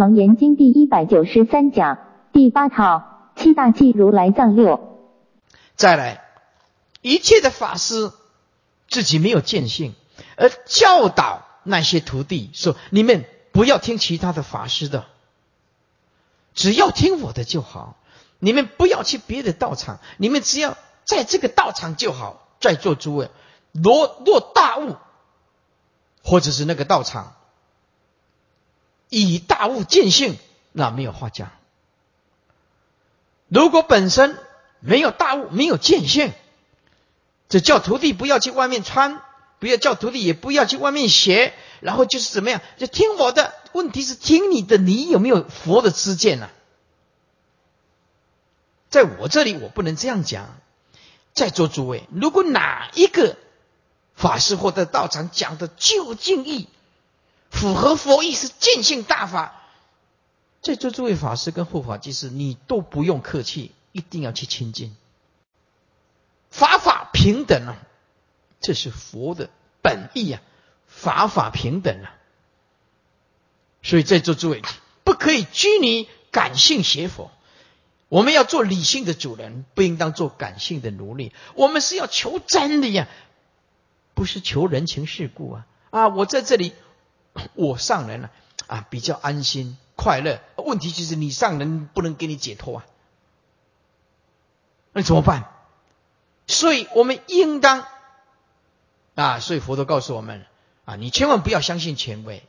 [0.00, 1.98] 楞严经第一百九十三讲
[2.32, 4.98] 第八套七大忌如来藏六。
[5.76, 6.24] 再来，
[7.02, 8.10] 一切的法师
[8.88, 9.94] 自己没有见性，
[10.36, 15.04] 而教导那些徒弟说：“你们不要听其他的法师的，
[16.54, 17.98] 只要听我的就好。
[18.38, 23.30] 你们不要去别的道场，你们只要在这个道场就好。”在座诸位，
[23.72, 24.96] 若若大悟，
[26.22, 27.32] 或者是那个道场
[29.10, 30.38] 以大悟见性，
[30.72, 31.50] 那没有话讲。
[33.48, 34.38] 如果本身
[34.80, 36.32] 没有大悟，没有见性，
[37.48, 39.20] 这叫徒弟不要去外面穿，
[39.58, 43.52] 不要叫徒弟也不要去外面学，然后就是怎么样，就听我的。
[43.72, 46.48] 问题是听你的，你有没有佛的知见呢？
[48.88, 50.58] 在我这里，我不能这样讲。
[51.32, 53.36] 在座诸位，如果哪一个
[54.16, 56.68] 法师或者道场讲的究竟义，
[57.50, 59.60] 符合佛意是见性大法，
[60.62, 64.96] 在座诸位法师跟护法居士，你都不用客气，一定要去亲近。
[66.50, 67.76] 法法平等啊，
[68.60, 69.50] 这是佛的
[69.82, 70.40] 本意啊，
[70.86, 72.14] 法法平等啊。
[73.82, 74.62] 所以在座诸位
[75.04, 77.30] 不可以拘泥感性邪佛。
[78.08, 81.32] 我们要做理性的主人，不应当做感性的奴隶。
[81.54, 83.08] 我们是要求真理呀，
[84.14, 85.66] 不是求人情世故啊！
[85.90, 86.74] 啊，我在这里，
[87.54, 88.30] 我上人了
[88.66, 90.40] 啊，比较安心快乐。
[90.56, 92.86] 问题就是你上人不能给你解脱啊，
[94.92, 95.52] 那怎么办？
[96.46, 97.86] 所以我们应当
[99.14, 100.44] 啊，所以佛陀告诉我们
[100.84, 102.42] 啊，你千万不要相信权威，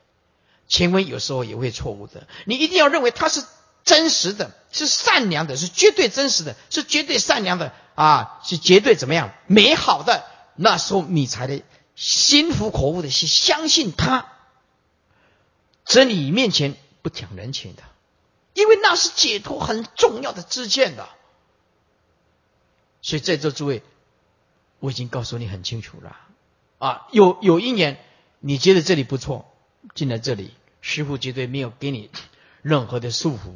[0.68, 3.44] 权威有时候也会错误的，你一定要认为他是。
[3.84, 10.24] 真实的是善良的，是绝对真实的，是绝对善良的啊，是绝对怎么样美好的？
[10.54, 11.64] 那时候你才得
[11.96, 14.28] 心服口服的去相信他。
[15.92, 17.82] 真理面前不讲人情的，
[18.54, 21.06] 因为那是解脱很重要的知见的。
[23.02, 23.82] 所以在座诸位，
[24.78, 26.16] 我已经告诉你很清楚了
[26.78, 28.02] 啊，有有一年
[28.40, 29.52] 你觉得这里不错，
[29.94, 32.10] 进来这里，师傅绝对没有给你
[32.62, 33.52] 任何的束缚。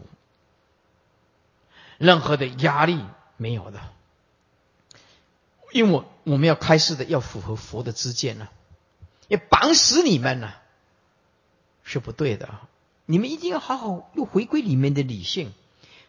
[1.97, 3.01] 任何的压力
[3.39, 3.81] 没有的，
[5.73, 8.49] 因为我我们要开示的要符合佛的知见呢，
[9.29, 10.53] 要绑死你们呢，
[11.87, 12.51] 是不对的。
[13.07, 15.55] 你们一定要好好又回归里面的理性，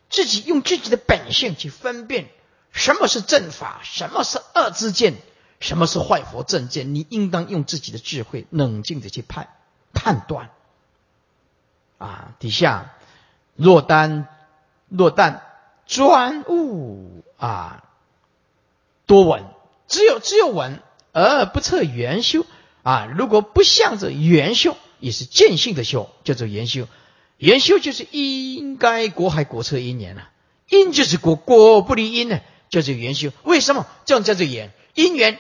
[0.10, 2.28] 自己用自己的本性去分辨
[2.74, 5.14] 什么是正法，什么是恶之见，
[5.62, 6.94] 什么是坏佛正见。
[6.94, 9.48] 你应当用自己的智慧冷静的去判
[9.94, 10.50] 判断。
[11.98, 12.94] 啊，底下
[13.56, 14.28] 若单
[14.90, 15.44] 若单。
[15.90, 17.86] 专务啊，
[19.06, 19.46] 多闻，
[19.88, 20.82] 只有只有闻
[21.14, 22.46] 而不测元修
[22.84, 23.06] 啊。
[23.06, 26.88] 如果不向着元修，也是见性的修，叫做圆修。
[27.38, 30.30] 圆修就是应该果海果测因缘了，
[30.70, 33.32] 因就是果，果不离因呢，叫做圆修。
[33.44, 34.72] 为什么这样叫做缘？
[34.96, 35.38] 因缘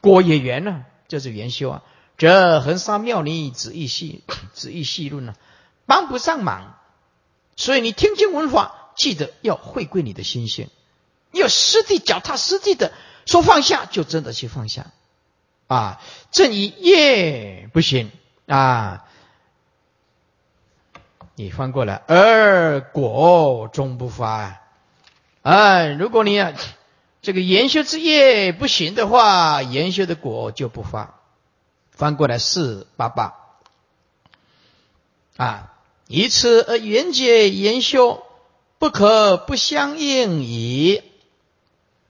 [0.00, 1.82] 果也圆呢，叫做圆修啊。
[2.18, 4.22] 这恒沙妙尼旨意细，
[4.52, 5.34] 子意细论呢，
[5.84, 6.78] 帮不上忙。
[7.56, 10.68] 所以你听经闻法，记得要回归你的心性，
[11.32, 12.92] 要实地脚踏实地的
[13.26, 14.90] 说放下，就真的去放下
[15.66, 16.00] 啊！
[16.30, 18.10] 正一业不行
[18.46, 19.04] 啊，
[21.34, 24.60] 你翻过来，而果终不发
[25.42, 25.86] 啊！
[25.86, 26.52] 如果你啊
[27.22, 31.20] 这个研修之业不行的话，研修的果就不发。
[31.90, 33.34] 翻过来四八八
[35.36, 35.72] 啊。
[36.08, 38.22] 以此而缘解研修，
[38.78, 41.02] 不可不相应矣。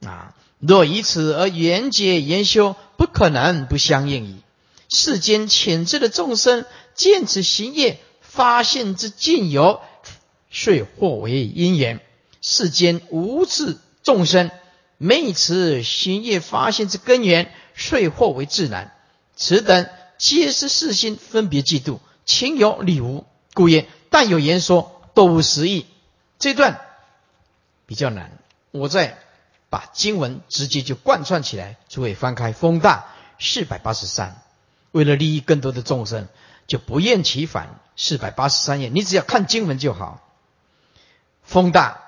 [0.05, 4.43] 啊，若以此而缘解研修，不可能不相应矣。
[4.89, 6.65] 世间浅智的众生，
[6.95, 9.81] 见此行业，发现之尽有，
[10.51, 11.99] 遂或为因缘；
[12.41, 14.51] 世间无智众生，
[14.97, 18.93] 昧此行业发现之根源，遂或为自然。
[19.34, 23.27] 此等皆是世心分别嫉妒，情有理无。
[23.55, 25.87] 故曰：但有言说，都无实义。
[26.39, 26.81] 这段
[27.87, 28.39] 比较难，
[28.71, 29.19] 我在
[29.77, 31.77] 把经文直接就贯穿起来。
[31.91, 33.09] 诸位翻开风大
[33.39, 34.41] 四百八十三，
[34.91, 36.28] 为了利益更多的众生，
[36.67, 37.78] 就不厌其烦。
[37.95, 40.27] 四百八十三页，你只要看经文就好。
[41.43, 42.01] 风大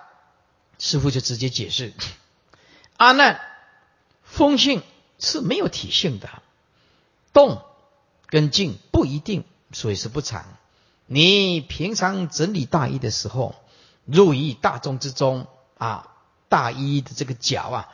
[0.79, 1.93] 师傅就直接解释：
[2.97, 3.39] 阿难，
[4.23, 4.83] 风性
[5.19, 6.31] 是没有体性的，
[7.35, 7.63] 动
[8.29, 10.47] 跟静不一定，所以是不常。
[11.05, 13.55] 你平常整理大衣的时候，
[14.07, 16.15] 入于大众之中啊，
[16.49, 17.89] 大衣的这个脚啊，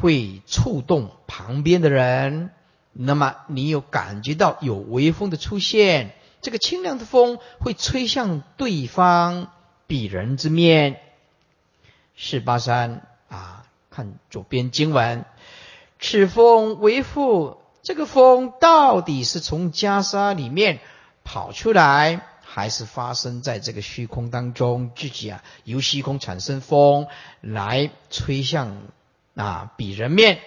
[0.00, 2.50] 会触动旁边的人。
[2.92, 9.50] 那么你有感觉到有微风的出现，这个清凉的风会吹向对方
[9.88, 11.00] 鄙人之面。
[12.16, 15.24] 四八三啊，看左边经文，
[15.98, 20.80] 此风为父，这个风到底是从袈裟里面
[21.24, 24.90] 跑出来，还是发生在这个虚空当中？
[24.94, 27.06] 自己啊，由虚空产生风
[27.40, 28.76] 来吹向
[29.34, 30.38] 啊鄙人面。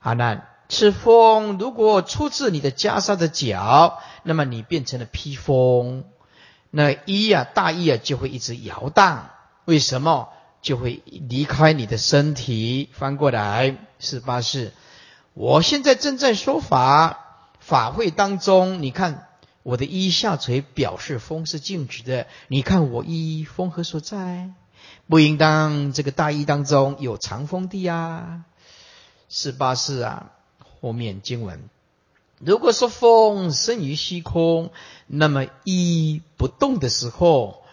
[0.00, 6.04] 阿难，此风如果出自你的袈裟的脚，那么你变成了披风，
[6.70, 9.30] 那衣啊大衣啊就会一直摇荡。
[9.64, 10.28] 为什么？
[10.60, 12.90] 就会离开你的身体。
[12.92, 14.74] 翻过来，是八四。
[15.32, 19.26] 我现在正在说法，法会当中，你看
[19.64, 22.28] 我的衣下垂，表示风是静止的。
[22.46, 24.50] 你看我衣风何所在？
[25.08, 28.44] 不应当这个大衣当中有长风的呀。
[29.28, 30.30] 四八四啊，
[30.80, 31.68] 后面经文，
[32.38, 34.70] 如果说风生于虚空，
[35.08, 37.64] 那么衣不动的时候。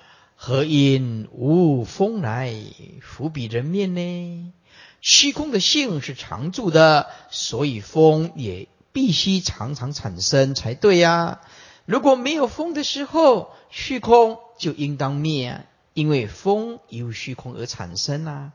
[0.43, 2.55] 何因无风来
[2.99, 4.51] 伏彼人面呢？
[4.99, 11.41] 虚空的性是常住的，所以风也必须常常产生才对呀。
[11.85, 18.51] 如果没有风的时候，虚空就应当灭，因为风由虚空而产生啊。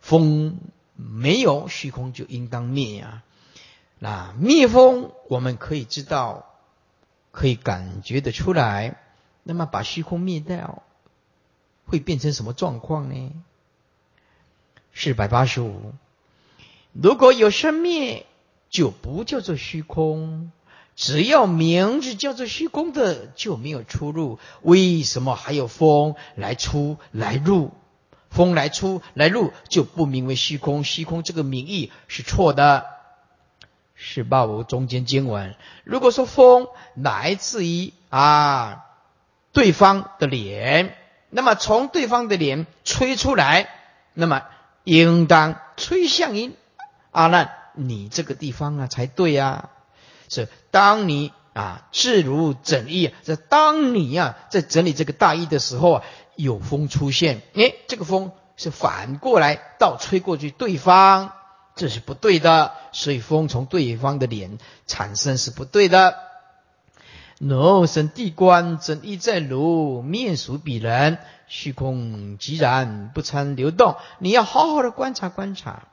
[0.00, 0.58] 风
[0.94, 3.22] 没有虚空就应当灭呀。
[3.98, 6.46] 那灭风，我们可以知道，
[7.32, 8.96] 可以感觉得出来。
[9.42, 10.82] 那么把虚空灭掉。
[11.86, 13.32] 会变成什么状况呢？
[14.94, 15.92] 四百八十五，
[16.92, 18.26] 如果有生灭，
[18.68, 20.52] 就不叫做虚空；
[21.00, 24.38] 只要名字叫做虚空的，就没有出入。
[24.60, 27.70] 为什么还有风来出来入？
[28.28, 30.84] 风来出来入，就不名为虚空。
[30.84, 32.84] 虚空这个名义是错的。
[33.94, 38.84] 是八五中间经文，如果说风来自于啊
[39.52, 40.94] 对方的脸。
[41.30, 43.70] 那么从对方的脸吹出来，
[44.12, 44.42] 那么
[44.84, 46.52] 应当吹向于
[47.10, 49.70] 阿难你这个地方啊才对呀。
[50.30, 56.02] 是当你啊自如整衣，这当你呀在整理这个大衣的时候啊，
[56.36, 61.32] 有风出现，哎，这个风是反过来倒吹过去对方，
[61.76, 62.72] 这是不对的。
[62.92, 66.16] 所以风从对方的脸产生是不对的。
[67.38, 71.18] 若生地观，真意在如面属彼人，
[71.48, 73.96] 虚空寂然不参流动。
[74.18, 75.88] 你要好好的观察观察，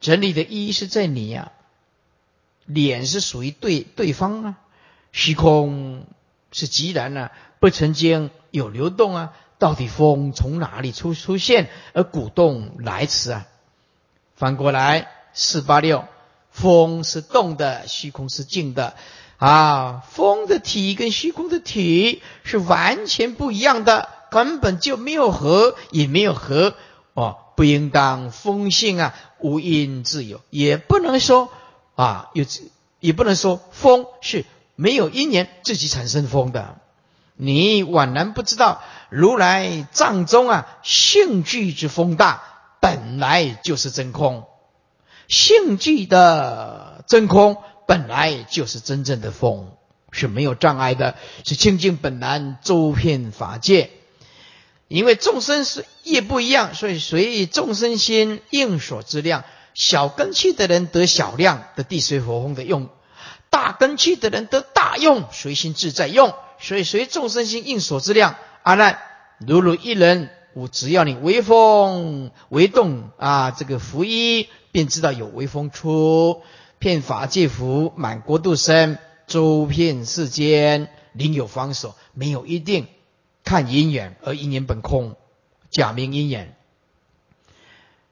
[0.00, 1.52] 整理的意义是在你呀，
[2.68, 4.54] 脸是属于对对方啊，
[5.10, 6.06] 虚空
[6.52, 9.32] 是极然啊，不曾经有流动啊。
[9.58, 13.46] 到底风从哪里出出现而鼓动来此啊？
[14.36, 16.04] 反过来四八六，
[16.52, 18.94] 风是动的，虚空是静的。
[19.38, 26.74] 啊，风的体跟虚空的体是完全不一样的，根本就没有合，也没有合
[27.14, 31.50] 哦，不应当风性啊无因自有，也不能说
[31.98, 32.44] 啊有，
[33.00, 34.44] 也不能说风是
[34.76, 36.78] 没有因缘自己产生风的。
[37.34, 38.80] 你宛然不知道，
[39.10, 42.44] 如来藏中啊性具之风大，
[42.80, 44.46] 本来就是真空，
[45.26, 47.56] 性具的真空。
[47.88, 49.72] 本来就是真正的风，
[50.12, 53.90] 是没有障碍的，是清净本来周遍法界。
[54.86, 59.42] 因为众生是业不一样，所以随众生心应所之量。
[59.74, 62.88] 小根器的人得小量的地水火风的用，
[63.50, 66.34] 大根器的人得大用，随心自在用。
[66.60, 68.36] 所以随众生心应所之量。
[68.62, 68.98] 阿难，
[69.38, 76.42] 如如一人，我只要你微风微动啊，这个拂衣，便知道有微风出。
[76.80, 82.86] 遍法界福，满国度生，周遍世间，另有方所，没有一定。
[83.44, 85.16] 看因缘而因缘本空，
[85.70, 86.54] 假名因缘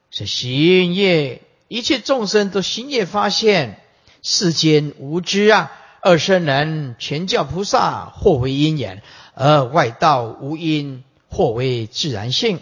[0.09, 3.81] 是行业，一切众生都行业发现
[4.21, 5.71] 世间无知啊！
[6.01, 9.01] 二圣人全教菩萨，或为因缘，
[9.33, 12.59] 而外道无因，或为自然性。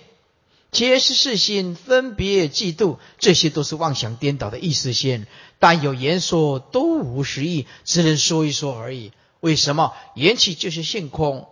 [0.71, 5.27] 皆是世心分别嫉妒，这些都是妄想颠倒的意识心。
[5.59, 9.11] 但有言说，都无实意，只能说一说而已。
[9.39, 11.47] 为什么言起就是性空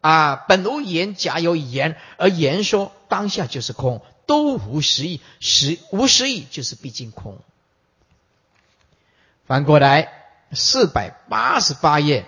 [0.00, 0.36] 啊？
[0.48, 7.38] 本无言，假有言，而言说当下就是空，都无实意，实无实意就是毕竟空。
[9.46, 12.26] 翻过来，四百八十八页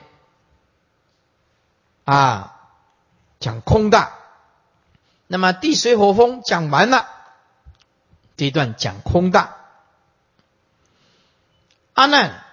[2.05, 2.61] 啊，
[3.41, 4.13] 讲空大。
[5.27, 7.09] 那么地水火风讲完了，
[8.37, 9.57] 这一段讲空大。
[11.95, 12.45] 阿难，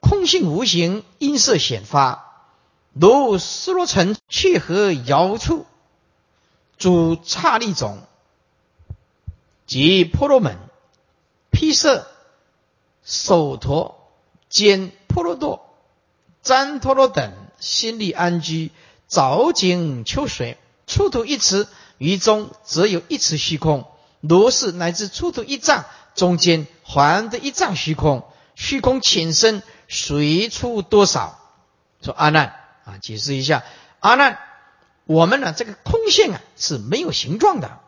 [0.00, 2.32] 空性无形，音色显发，
[2.92, 5.66] 如斯罗城去何遥处，
[6.84, 8.02] 主刹利种
[9.64, 10.58] 及婆罗门、
[11.50, 12.06] 披色、
[13.02, 14.12] 首陀、
[14.50, 15.64] 坚婆罗多、
[16.42, 18.70] 旃陀罗等，心力安居，
[19.06, 23.86] 早景秋水，出土一池，于中则有一池虚空。
[24.20, 31.38] 如是乃至出土一丈，中间还的一丈虚空，虚空浅深，随出多少？
[32.02, 33.64] 说阿难啊，解释一下，
[34.00, 34.38] 阿难，
[35.06, 37.78] 我们呢这个空性啊是没有形状的，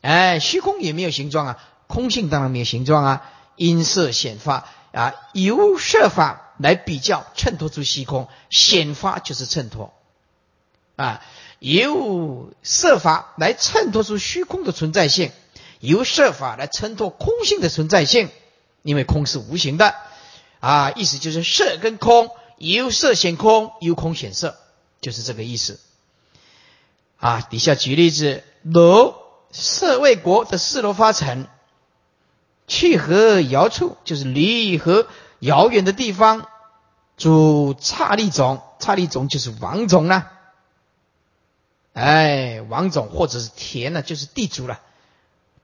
[0.00, 9.92] 哎，虚空也没有形状啊，空性当然没有形状啊，因色显发啊，由色法来比较衬托出虚空，显发就是衬托。
[10.96, 11.22] 啊，
[11.58, 15.32] 由色法来衬托出虚空的存在性。
[15.80, 18.28] 由设法来衬托空性的存在性，
[18.82, 19.96] 因为空是无形的。
[20.60, 24.56] 啊，意思就是色跟空，由色显空，由空显色，
[25.00, 25.80] 就是这个意思。
[27.22, 27.40] 啊。
[27.40, 29.14] 底下举例子，如
[29.52, 31.46] 色为国的四罗发城，
[32.66, 35.06] 去和遥处，就是离和
[35.38, 36.48] 遥远的地方，
[37.16, 40.32] 主刹利种，刹利种就是王种啦，
[41.92, 44.80] 哎，王种或者是田呢，就是地主了。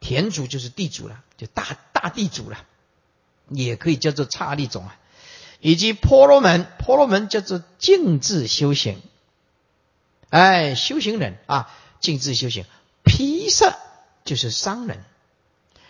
[0.00, 2.58] 田主就是地主了，就大大地主了，
[3.48, 4.96] 也可以叫做刹利种啊。
[5.60, 9.02] 以及婆罗门，婆罗门叫做静智修行，
[10.30, 11.70] 哎，修行人啊，
[12.00, 12.64] 静智修行。
[13.04, 13.76] 披萨
[14.24, 15.02] 就是商人，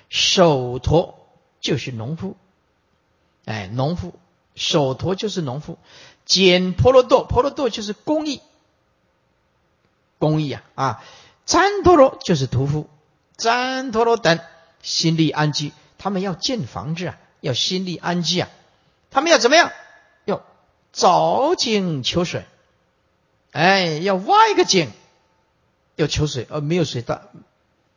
[0.09, 1.27] 手陀
[1.61, 2.37] 就是农夫，
[3.45, 4.15] 哎，农夫，
[4.55, 5.79] 手陀就是农夫。
[6.25, 8.41] 简婆罗多，婆罗多就是工艺，
[10.19, 11.05] 工艺啊啊，
[11.47, 12.89] 旃陀罗就是屠夫。
[13.37, 14.39] 旃陀罗等
[14.83, 18.49] 心力安居，他们要建房子啊，要心力安居啊，
[19.11, 19.73] 他们要怎么样？
[20.25, 20.45] 要
[20.95, 22.45] 凿井求水，
[23.53, 24.91] 哎，要挖一个井，
[25.97, 27.23] 要求水，而没有水，大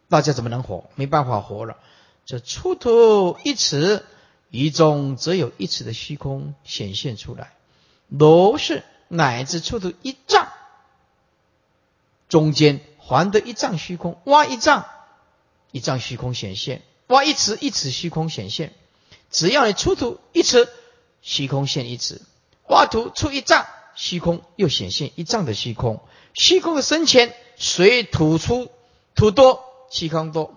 [0.10, 0.90] 大家怎么能活？
[0.96, 1.78] 没办法活了。
[2.26, 4.06] 这出土一尺，
[4.50, 7.54] 一中则有一尺的虚空显现出来。
[8.08, 10.48] 如是乃至出土一丈，
[12.30, 14.86] 中间还得一丈虚空，挖一丈。
[15.72, 18.74] 一丈虚空显现，挖一尺，一尺虚空显现。
[19.30, 20.68] 只要你出土一尺，
[21.22, 22.18] 虚空现一尺；
[22.68, 23.66] 挖土出一丈，
[24.02, 26.02] 虚空又显现一丈的虚空。
[26.34, 28.72] 虚空的深浅随土出
[29.14, 30.56] 土多，虚空多；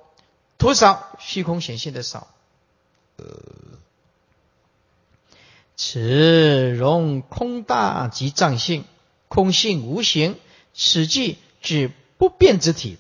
[0.56, 2.26] 土少，虚空显现的少。
[5.76, 8.86] 此容空大即藏性，
[9.28, 10.36] 空性无形，
[10.72, 12.96] 此即指不变之体。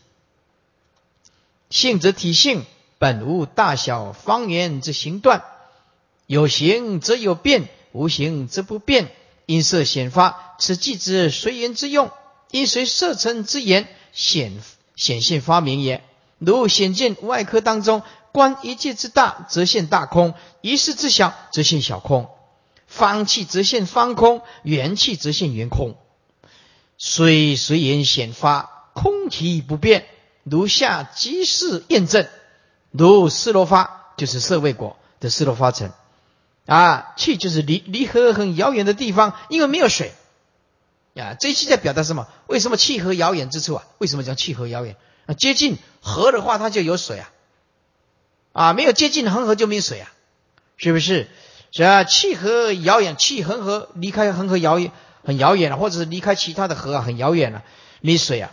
[1.70, 2.66] 性则体性，
[2.98, 5.42] 本无大小方圆之形断，
[6.26, 9.10] 有形则有变，无形则不变。
[9.46, 12.10] 因色显发，此即之随缘之用，
[12.50, 14.52] 因随色尘之言显
[14.96, 16.02] 显现发明也。
[16.38, 22.28] 如显见外科当中，观一切之大，则现大空；一事之小，则现小空。
[22.86, 25.96] 方气则现方空，圆气则现圆空。
[26.98, 30.06] 虽随缘显发，空体不变。
[30.42, 32.28] 如下即是验证，
[32.90, 35.90] 如斯罗发就是色味果的斯罗发成
[36.66, 40.12] 啊，气就是离离河很遥远的地方，因为没有水
[41.14, 41.34] 啊。
[41.38, 42.26] 这一期在表达什么？
[42.46, 43.84] 为什么气河遥远之处啊？
[43.98, 44.96] 为什么叫气河遥远？
[45.26, 47.30] 啊，接近河的话，它就有水啊，
[48.52, 50.12] 啊，没有接近恒河就没水啊，
[50.76, 51.28] 是不是？
[51.70, 54.92] 是啊，气河遥远，气恒河离开恒河遥远
[55.24, 57.62] 很遥远了，或者是离开其他的河啊很遥远了，
[58.00, 58.50] 没水啊。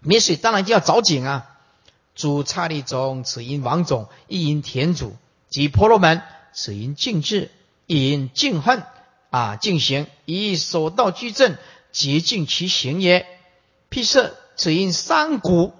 [0.00, 1.50] 没水当然就要找井啊！
[2.14, 5.16] 主刹利种，此因王种，亦因田主
[5.48, 6.22] 及婆罗门，
[6.60, 7.52] 此因静智，
[7.86, 8.82] 亦因静恨
[9.30, 9.54] 啊！
[9.54, 11.56] 静行以所道居正，
[11.92, 13.28] 洁净其行也。
[13.88, 15.72] 辟色，此因三谷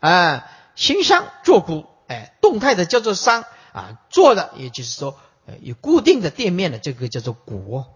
[0.00, 5.18] 啊，行商坐谷，哎，动态的叫做商啊，坐的也就是说
[5.62, 7.86] 有固定的店面的这个叫做谷，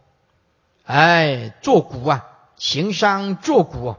[0.84, 3.94] 哎，坐谷啊，行商坐谷。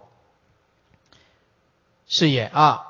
[2.08, 2.82] 是也啊，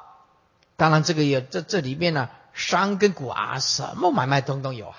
[0.78, 4.96] 当然这个也这这里面呢，商跟谷啊，什么买卖通通有啊，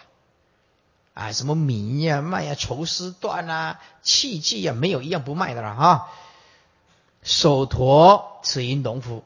[1.19, 6.09] 啊，什么米呀、麦呀、绸丝缎啊、器具呀，没有一样不卖的了哈。
[7.25, 9.25] 手陀此因农夫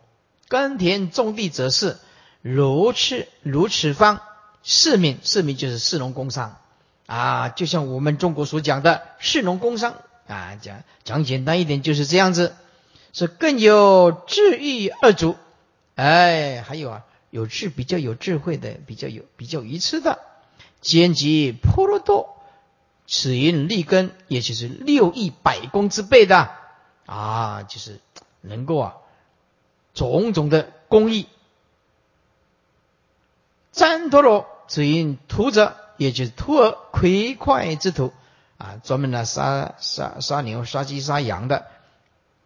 [0.49, 1.99] 耕田种地则是
[2.41, 4.23] 如此如此方
[4.63, 6.57] 市民市民就是市农工商
[7.05, 9.95] 啊，就像我们中国所讲的市农工商
[10.27, 12.57] 啊，讲讲简单一点就是这样子。
[13.15, 15.37] 是更有智欲二主，
[15.97, 20.19] 哎，还有啊，有智比较有智慧的，比较有比较愚痴的，
[20.83, 22.37] 兼及婆罗多，
[23.07, 26.51] 此因立根，也就是六亿百功之辈的
[27.07, 28.01] 啊，就是
[28.43, 28.97] 能够啊
[29.95, 31.29] 种种的工艺。
[33.73, 38.13] 旃陀罗此因屠者，也就是徒儿魁快之徒
[38.59, 41.67] 啊，专门来杀杀杀牛、杀鸡、杀羊的。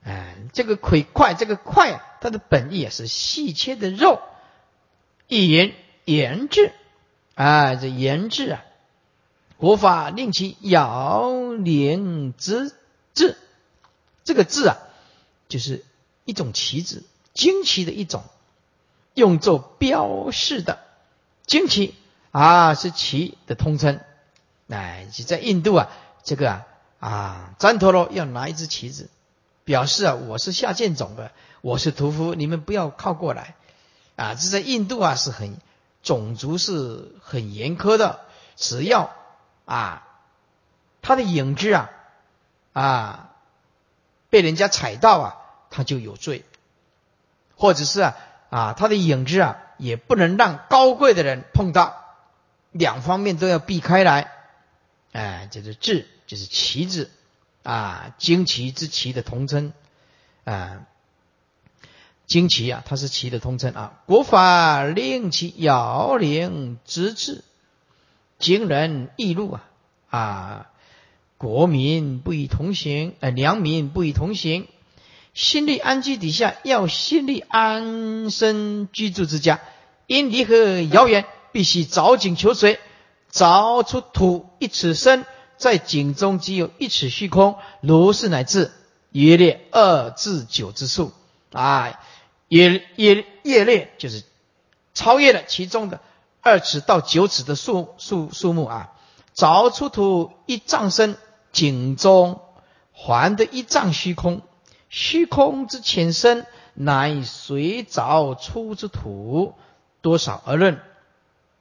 [0.04, 4.20] 哎，这个魁快，这个快，它的本意啊是细切的肉，
[5.26, 5.72] 一言
[6.04, 6.72] 言制
[7.36, 8.64] 啊，这言制啊。
[9.58, 12.74] 国法令其摇铃之
[13.14, 13.38] 字，
[14.24, 14.76] 这个字啊，
[15.48, 15.84] 就是
[16.24, 18.24] 一种旗子，旌旗的一种，
[19.14, 20.80] 用作标示的
[21.46, 21.94] 旌旗
[22.32, 24.00] 啊，是旗的通称。
[24.68, 25.88] 哎，就在印度啊，
[26.24, 26.66] 这个啊
[26.98, 29.08] 啊，旃陀罗要拿一只旗子，
[29.64, 31.30] 表示啊，我是下贱种的，
[31.62, 33.54] 我是屠夫，你们不要靠过来
[34.16, 34.34] 啊。
[34.34, 35.56] 这在印度啊，是很
[36.06, 38.20] 种族是很严苛的，
[38.54, 39.10] 只要。
[39.64, 40.06] 啊，
[41.02, 41.90] 他的影子啊，
[42.72, 43.30] 啊，
[44.30, 45.36] 被人家踩到啊，
[45.70, 46.44] 他就有罪；
[47.56, 48.16] 或者是啊，
[48.48, 52.04] 啊，他的影子啊，也不能让高贵的人碰到，
[52.70, 54.30] 两方面都要避开来。
[55.10, 57.10] 哎，这是字，就是旗子
[57.64, 59.72] 啊，旌旗之旗的同称
[60.44, 60.86] 啊，
[62.28, 64.00] 旌旗啊，它是旗的通称啊。
[64.06, 67.44] 国法令其摇铃之志。
[68.38, 69.64] 惊人易路啊！
[70.10, 70.70] 啊，
[71.38, 74.66] 国民不与同行，呃，良民不与同行。
[75.32, 79.60] 心力安居底下，要心力安身居住之家，
[80.06, 82.78] 因离河遥远，必须凿井求水，
[83.32, 85.24] 凿出土一尺深，
[85.56, 88.70] 在井中只有一尺虚空，如是乃至
[89.12, 91.12] 约列二至九之数
[91.52, 91.98] 啊，
[92.48, 94.22] 也也越略就是
[94.94, 96.00] 超越了其中的。
[96.40, 98.92] 二尺到九尺的树树树木啊，
[99.34, 101.16] 凿出土一丈深，
[101.50, 102.40] 井中
[102.92, 104.42] 还的一丈虚空，
[104.88, 109.54] 虚空之浅深，乃随凿出之土
[110.02, 110.80] 多少而论。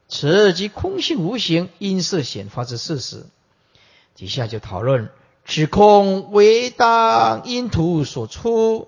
[0.08, 3.26] 此即空性无形，因色显发之事实。
[4.16, 5.10] 底下就讨论：
[5.46, 8.88] 此空为当因土所出，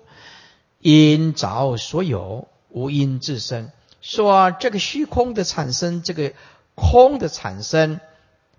[0.80, 3.70] 因凿所有，无因自生。
[4.00, 6.32] 说这个虚空的产生，这个
[6.74, 8.00] 空的产生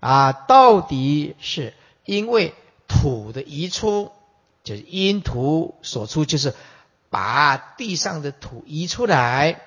[0.00, 1.72] 啊，到底是
[2.04, 2.54] 因为
[2.86, 4.12] 土的移出，
[4.62, 6.54] 就是因土所出，就是
[7.08, 9.60] 把地上的土移出来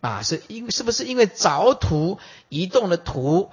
[0.00, 3.50] 啊，是因是不是因为凿土移动了土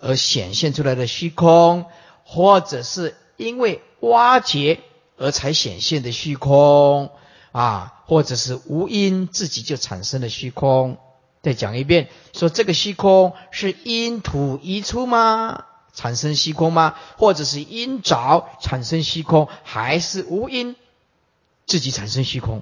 [0.00, 1.86] 而显现出来的虚空，
[2.24, 4.80] 或者是因为挖掘
[5.18, 7.10] 而才显现的虚空？
[7.56, 10.98] 啊，或者是无因自己就产生了虚空。
[11.40, 15.64] 再讲一遍，说这个虚空是因土移出吗？
[15.94, 16.96] 产生虚空吗？
[17.16, 20.76] 或者是因凿产生虚空，还是无因
[21.64, 22.60] 自己产生虚空？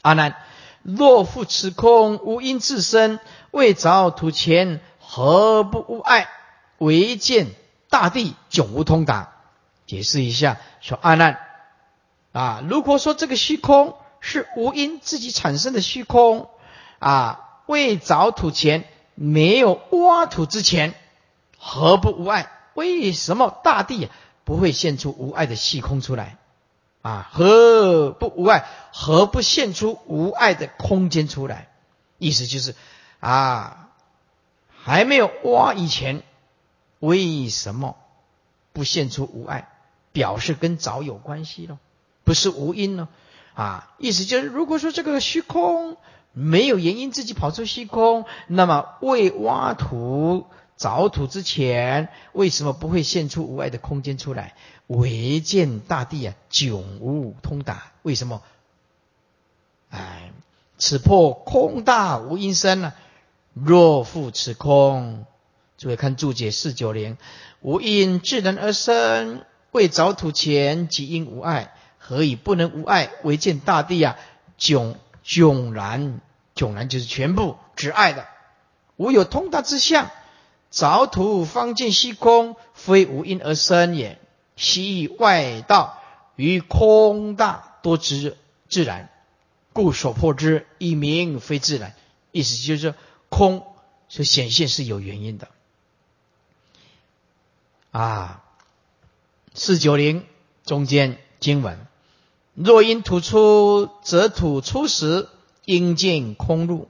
[0.00, 0.34] 阿难，
[0.82, 3.18] 若复此空无因自生，
[3.50, 6.26] 未凿土前，何不无碍？
[6.78, 7.48] 唯见
[7.90, 9.34] 大地迥无通达。
[9.86, 11.49] 解释一下，说阿难。
[12.32, 16.48] 啊，如果说这个虚空是无因自己产生的虚空，
[16.98, 20.94] 啊，未凿土前没有挖土之前，
[21.58, 22.50] 何不无碍？
[22.74, 24.08] 为什么大地
[24.44, 26.36] 不会现出无碍的虚空出来？
[27.02, 28.64] 啊，何不无碍？
[28.92, 31.68] 何不现出无碍的空间出来？
[32.18, 32.74] 意思就是，
[33.18, 33.88] 啊，
[34.82, 36.22] 还没有挖以前，
[37.00, 37.96] 为什么
[38.72, 39.68] 不现出无碍？
[40.12, 41.78] 表示跟凿有关系喽。
[42.30, 43.08] 不是无因呢，
[43.54, 45.96] 啊，意思就是，如果说这个虚空
[46.32, 50.46] 没有原因自己跑出虚空，那么未挖土
[50.78, 54.54] 凿土之前，为什么不会现出无碍的空间出来？
[54.86, 58.42] 唯见大地啊，迥无通达，为什么？
[59.88, 60.30] 哎，
[60.78, 62.92] 此破空大无因生呢？
[63.54, 65.26] 若复此空，
[65.76, 67.16] 诸位看注解四九零，
[67.60, 71.74] 无因自然而生，未凿土前即因无碍。
[72.02, 73.10] 何以不能无爱？
[73.22, 74.16] 唯见大地啊，
[74.58, 76.20] 迥迥然，
[76.56, 78.26] 迥然就是全部只爱的，
[78.96, 80.10] 无有通达之相。
[80.72, 84.18] 凿土方见虚空，非无因而生也。
[84.56, 85.98] 悉外道
[86.36, 88.36] 于空大多知
[88.68, 89.10] 自然，
[89.72, 91.94] 故所破之以名非自然。
[92.32, 92.94] 意思就是说，
[93.28, 93.66] 空
[94.08, 95.48] 所显现是有原因的。
[97.90, 98.44] 啊，
[99.54, 100.26] 四九零
[100.64, 101.86] 中间经文。
[102.62, 105.28] 若因土出，则土出时
[105.64, 106.88] 应见空入；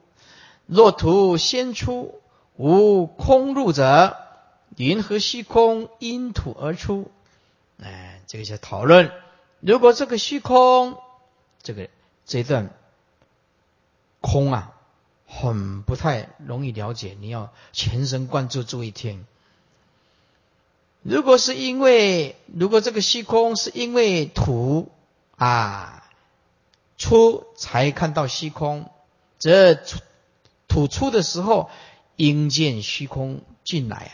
[0.67, 2.21] 若土先出，
[2.57, 4.17] 无空入者，
[4.77, 7.09] 云和虚空因土而出。
[7.81, 9.13] 哎，这个叫讨论。
[9.61, 10.97] 如果这个虚空，
[11.63, 11.89] 这个
[12.27, 12.71] 这段
[14.21, 14.73] 空啊，
[15.25, 19.25] 很不太容易了解，你要全神贯注注意听。
[21.03, 24.91] 如果是因为，如果这个虚空是因为土
[25.41, 26.05] 啊
[26.99, 28.91] 出才看到虚空，
[29.39, 29.75] 则
[30.69, 31.71] 土出的时候
[32.17, 34.11] 应见虚空进来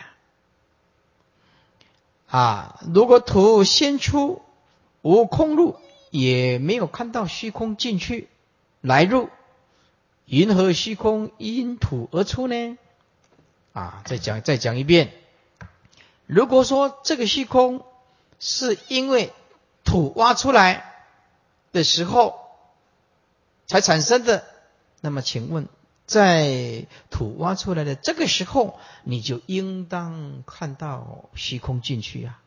[2.29, 2.81] 啊啊！
[2.95, 4.41] 如果土先出
[5.03, 5.77] 无空入，
[6.11, 8.29] 也没有看到虚空进去
[8.81, 9.31] 来入，
[10.27, 12.79] 云何虚空因土而出呢？
[13.73, 15.13] 啊，再讲再讲一遍。
[16.27, 17.85] 如果说这个虚空
[18.39, 19.33] 是因为
[19.85, 20.96] 土挖出来
[21.73, 22.39] 的时候
[23.67, 24.45] 才产生的，
[25.01, 25.69] 那么请问，
[26.07, 32.39] 在土挖出来的这个时候，你就应当看到虚空进去呀？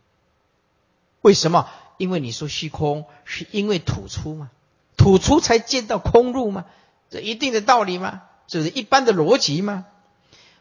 [1.22, 1.70] 为什么？
[1.98, 4.52] 因为你说虚空是因为土出嘛，
[4.96, 6.66] 土出才见到空入嘛，
[7.10, 8.24] 这一定的道理吗？
[8.48, 9.86] 这是一般的逻辑吗？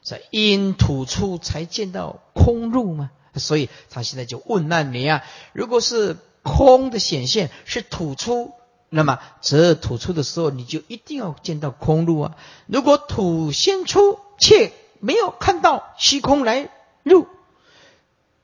[0.03, 6.16] 在因土出才见到空入嘛，所以他现在就问那你啊，如果是
[6.49, 8.53] 空的显现是吐出，
[8.89, 12.37] 那么则吐出的时候你就一定要见到空入啊。
[12.67, 16.71] 如果土先出却没有看到虚空来
[17.03, 17.27] 入，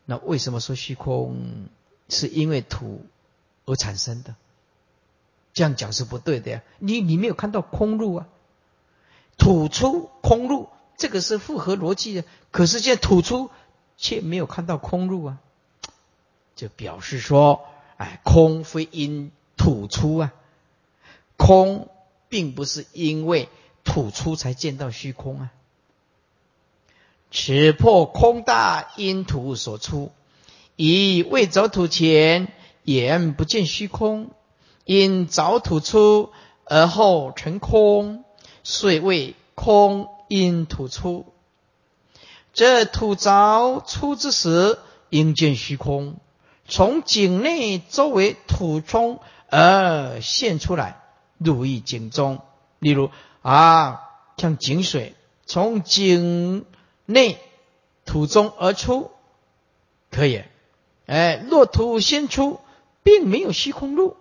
[0.04, 1.68] 那为什么说虚空
[2.08, 3.04] 是因为土
[3.64, 4.34] 而产生的？
[5.54, 8.26] 这样讲是不对的呀，你你没有看到空入啊，
[9.38, 10.68] 吐出空入。
[10.96, 13.50] 这个是符合逻辑的，可是现在吐出
[13.96, 15.38] 却没有看到空入啊，
[16.54, 20.32] 就表示说，哎，空非因吐出啊，
[21.36, 21.88] 空
[22.28, 23.48] 并不是因为
[23.84, 25.50] 吐出才见到虚空啊。
[27.30, 30.12] 此破空大因土所出，
[30.76, 32.52] 以未着土前
[32.84, 34.30] 眼不见虚空，
[34.84, 36.30] 因早土出
[36.64, 38.24] 而后成空，
[38.62, 40.08] 遂为空。
[40.26, 41.26] 因土出，
[42.54, 44.78] 这土凿出之时，
[45.10, 46.16] 应见虚空，
[46.66, 51.02] 从井内周围土中而现出来，
[51.38, 52.40] 入于井中。
[52.78, 53.10] 例如
[53.42, 54.00] 啊，
[54.36, 55.14] 像井水
[55.46, 56.64] 从井
[57.06, 57.38] 内
[58.04, 59.10] 土中而出，
[60.10, 60.42] 可以。
[61.06, 62.60] 哎，若土先出，
[63.02, 64.16] 并没有虚空入，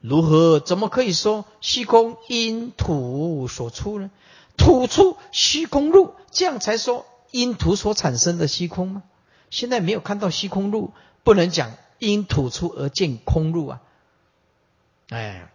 [0.00, 0.60] 如何？
[0.60, 4.10] 怎么可以说虚空因土所出呢？
[4.56, 9.02] 土出虚空入，这样才说因土所产生的虚空吗？
[9.50, 13.80] 现在没有看到虚空入，不能讲因土出而见空入啊！
[15.10, 15.50] 哎，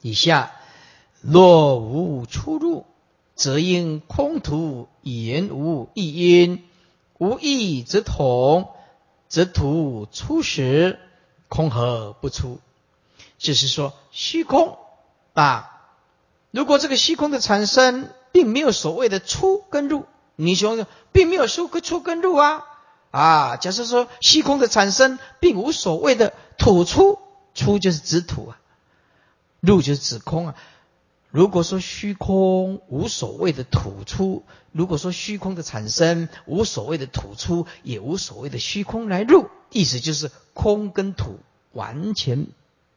[0.00, 0.52] 以下
[1.20, 2.86] 若无出入，
[3.34, 6.64] 则因空土言无异因，
[7.18, 8.68] 无异则同，
[9.28, 11.00] 则土出时
[11.48, 12.60] 空何不出？
[13.38, 14.78] 就是说虚空
[15.34, 15.72] 啊。
[16.52, 22.64] 如果这个虚空的产生并没有所谓的出跟入，你说并没有出跟出跟入啊
[23.10, 23.56] 啊！
[23.56, 27.18] 假设说虚空的产生并无所谓的土出，
[27.54, 28.58] 出就是指土啊，
[29.60, 30.54] 入就是指空啊。
[31.30, 41.38] 如果说虚空无所谓的土出，如果说虚空的产生无所谓的土出，也无所谓的虚空来入，意思就是空跟土
[41.72, 42.46] 完全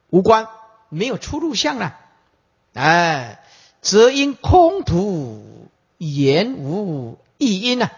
[0.10, 0.48] 无关，
[0.90, 1.98] 没有出入相了，
[2.74, 3.44] 哎。
[3.82, 7.92] 则因空土言无异因呐，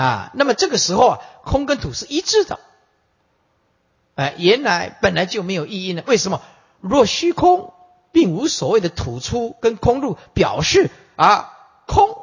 [0.00, 2.58] 啊，那么这个时候啊，空跟土是一致的，
[4.14, 6.02] 哎，原来本来就没有意义呢。
[6.06, 6.40] 为什么？
[6.80, 7.74] 若虚空
[8.10, 11.52] 并无所谓的土出跟空入，表示啊，
[11.86, 12.16] 空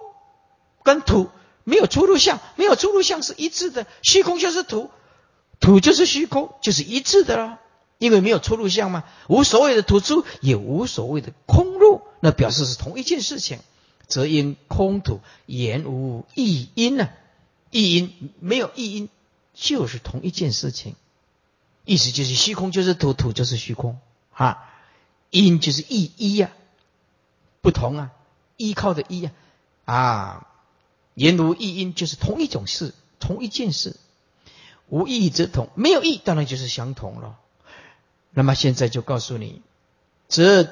[0.81, 1.29] 跟土
[1.65, 3.85] 没有出入相，没有出入相是一致的。
[4.01, 4.89] 虚空就是土，
[5.59, 7.59] 土就是虚空，就是一致的了。
[7.99, 13.59] 因为没有出入相嘛，无所谓的土出，也无所谓的空入，那表示是同一件事情，
[14.07, 17.09] 则因空土言无异因呢？
[17.71, 19.09] 异因没有异因，
[19.53, 20.95] 就是同一件事情，
[21.85, 23.99] 意思就是虚空就是土，土就是虚空
[24.33, 24.69] 啊，
[25.29, 26.51] 因就是异一呀，
[27.61, 28.11] 不同啊，
[28.55, 29.31] 依靠的依呀
[29.85, 30.47] 啊，
[31.13, 33.95] 言如异因就是同一种事，同一件事，
[34.87, 37.37] 无异则同，没有异当然就是相同了。
[38.31, 39.61] 那么现在就告诉你，
[40.29, 40.69] 这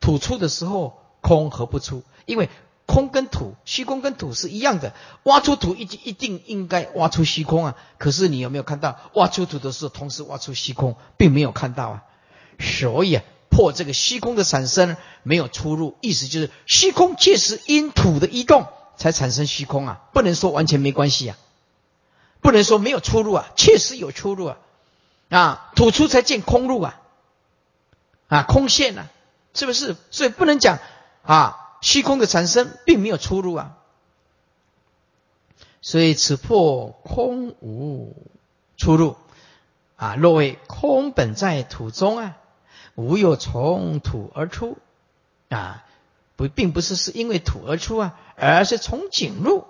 [0.00, 2.02] 土出的时候，空何不出？
[2.26, 2.48] 因为
[2.90, 7.76] 空跟土、虚空跟土是一样的，挖出土一定一定应该挖出虚空啊。
[7.98, 12.02] 可是你有没有看到，挖出土的时候，同时挖出虚空，并没有看到啊。
[12.58, 21.36] 所以啊，破这个虚空的产生没有出入，意思就是虚空确实因土的移动才产生虚空啊，不能说完全没关系啊。
[22.42, 24.56] 不能说没有出入啊，确实有出入啊，
[25.28, 27.00] 啊，土出才见空入啊，
[28.28, 29.06] 啊，空现啊，
[29.52, 29.94] 是不是？
[30.10, 30.78] 所以不能讲
[31.22, 33.76] 啊，虚空的产生并没有出入啊。
[35.82, 38.14] 所以此破空无
[38.76, 39.16] 出入
[39.96, 42.36] 啊，若为空本在土中啊，
[42.94, 44.76] 无有从土而出
[45.48, 45.84] 啊，
[46.36, 49.64] 不，并不是是因为土而出啊，而是从井入。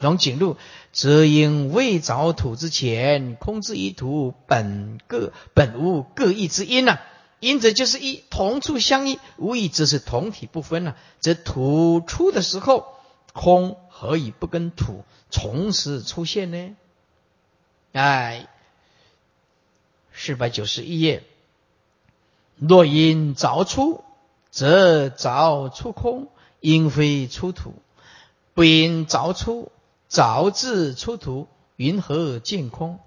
[0.00, 0.56] 从井入，
[0.92, 6.98] 则因未着土之前，空之一土本各本无各异之因呢。
[7.44, 10.96] 因则就是一同处相依，无异则是同体不分了。
[11.20, 12.94] 则土出的时候，
[13.34, 16.74] 空何以不跟土同时出现呢？
[17.92, 18.48] 哎，
[20.12, 21.22] 四百九十一页。
[22.56, 24.02] 若因凿出，
[24.50, 26.28] 则凿出空，
[26.60, 27.72] 因非出土；
[28.54, 29.70] 不因凿出。
[30.06, 33.00] 早自出土，云何见空？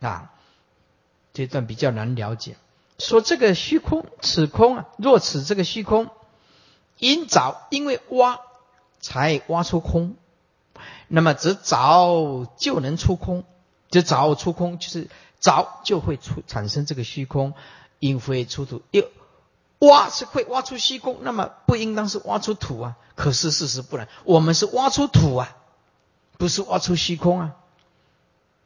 [0.00, 0.32] 啊，
[1.32, 2.56] 这段比较难了解。
[2.98, 6.10] 说这个虚空，此空啊，若此这个虚空，
[6.98, 8.40] 因早因为挖
[9.00, 10.16] 才挖出空，
[11.06, 13.44] 那么则早就能出空，
[13.90, 15.08] 只早出空就是
[15.38, 17.54] 早就会出产生这个虚空，
[17.98, 18.82] 因非出土。
[18.90, 19.08] 又
[19.78, 22.96] 挖是会挖出虚空，那么不应当是挖出土啊？
[23.14, 25.54] 可是事实不然，我们是挖出土啊。
[26.36, 27.56] 不是挖出虚空啊，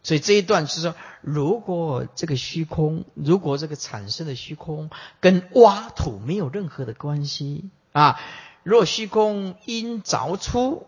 [0.02, 8.18] 所以这一段是说，如果这个虚空，如果这个产生的虚空跟挖土没有任何的关系啊，
[8.62, 10.86] 若虚空因凿出，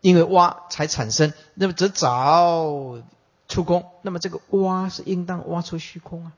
[0.00, 3.02] 因为挖才产生，那么则凿
[3.48, 6.32] 出空，那么这个挖是应当挖出虚空啊。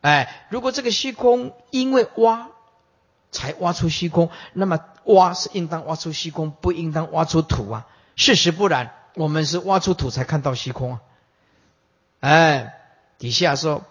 [0.00, 2.50] 哎，如果这个虚空因为挖。
[3.36, 7.88] 才挖出虚空，那么挖是应当挖出虚空，不应当挖出土啊。
[8.14, 11.00] 事实不然，我们是挖出土才看到虚空啊。
[12.20, 12.74] 哎，
[13.18, 13.84] 底下说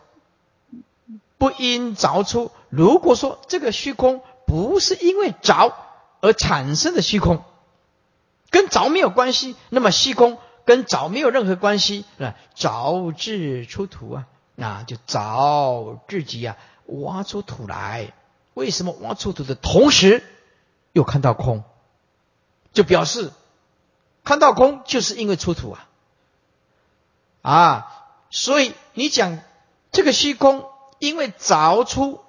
[1.37, 2.51] 不应凿出。
[2.69, 5.73] 如果说这个虚空不是因为凿
[6.21, 7.43] 而产生的虚空，
[8.49, 18.13] 跟凿没有关系，那么虚空跟凿没有任何关系，那凿至出土啊，那就凿自己啊，挖出土来。
[18.53, 20.23] 为什么挖出土的同时
[20.91, 21.63] 又看到空，
[22.71, 23.31] 就表示
[24.23, 25.87] 看到空就是因为出土啊
[27.41, 28.05] 啊！
[28.29, 29.39] 所以你讲
[29.91, 30.65] 这个虚空
[30.99, 32.21] 因为凿出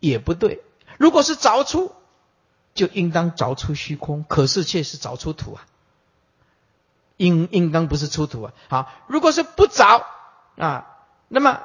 [0.00, 0.62] 也不对。
[0.98, 1.92] 如果是凿出，
[2.74, 5.66] 就应当凿出虚空，可是却是凿出土啊，
[7.16, 8.52] 应应当不是出土啊。
[8.68, 10.04] 好，如果是不凿
[10.56, 10.86] 啊，
[11.28, 11.62] 那么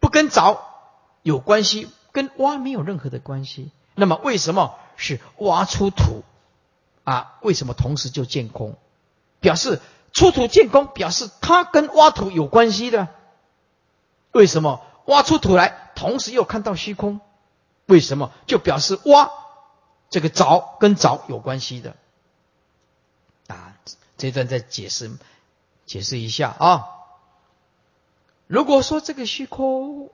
[0.00, 0.58] 不跟凿
[1.22, 1.90] 有关系。
[2.12, 6.24] 跟挖没有任何的关系，那么为什么是挖出土
[7.06, 7.38] 啊？
[7.40, 8.76] 为什么同时就见空？
[9.40, 9.80] 表示
[10.12, 13.08] 出土见空，表示它跟挖土有关系的。
[14.32, 17.20] 为什么挖出土来，同时又看到虚空？
[17.86, 19.30] 为什么就表示挖
[20.10, 21.96] 这个凿跟凿有关系的？
[23.46, 23.78] 啊，
[24.18, 25.10] 这段再解释
[25.86, 26.88] 解释一下啊。
[28.46, 30.10] 如果说这个虚空。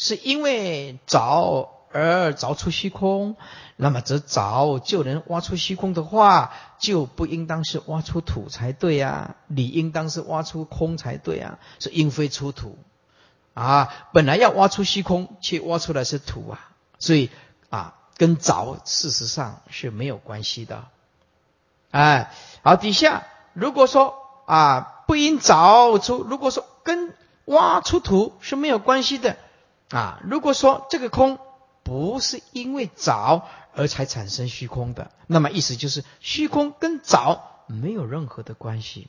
[0.00, 3.36] 是因为凿而凿出虚空，
[3.76, 12.78] 那么则凿就能挖出虚空的话，就不应当是挖出土才对呀，理应当是挖出空才对啊，是应非出土
[13.54, 17.30] 啊，本来要挖出虚空，却挖出来是土啊，所以
[17.70, 20.84] 啊，跟凿事实上是没有关系的。
[21.90, 23.24] 哎，好，底下
[23.54, 24.14] 如果说
[24.46, 27.14] 啊，不应凿出，如果说跟
[27.46, 29.36] 挖出土是没有关系的。
[29.90, 31.38] 啊，如果说这个空
[31.88, 39.08] 不是因为凿而才产生虚空的，那么意思就是虚空跟凿没有任何的关系。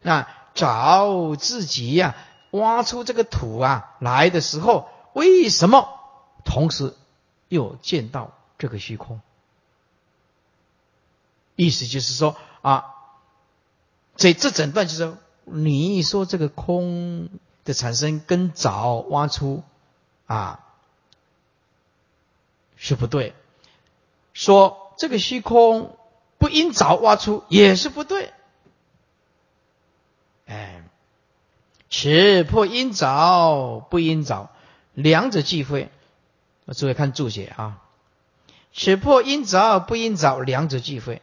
[0.00, 2.16] 那凿自己呀
[2.52, 5.90] 挖出这个土啊来的时候，为什么
[6.42, 6.94] 同时
[7.48, 9.20] 又见到这个虚空？
[11.54, 12.94] 意思就是说啊，
[14.16, 17.28] 这这整段就是你说这个空
[17.66, 19.62] 的产生跟凿挖出。
[20.26, 20.65] 啊，
[22.76, 23.34] 是不对。
[24.32, 25.96] 说这个虚空
[26.38, 28.32] 不因凿挖出也是不对。
[30.46, 30.84] 哎，
[31.90, 34.48] 此破因凿不因凿，
[34.94, 35.90] 两者俱非。
[36.74, 37.82] 诸位看注解啊，
[38.72, 41.22] 此破因凿不因凿，两者俱非。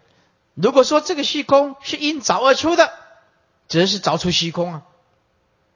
[0.56, 2.92] 如果说这个虚空是因凿而出的，
[3.68, 4.84] 则是凿出虚空啊。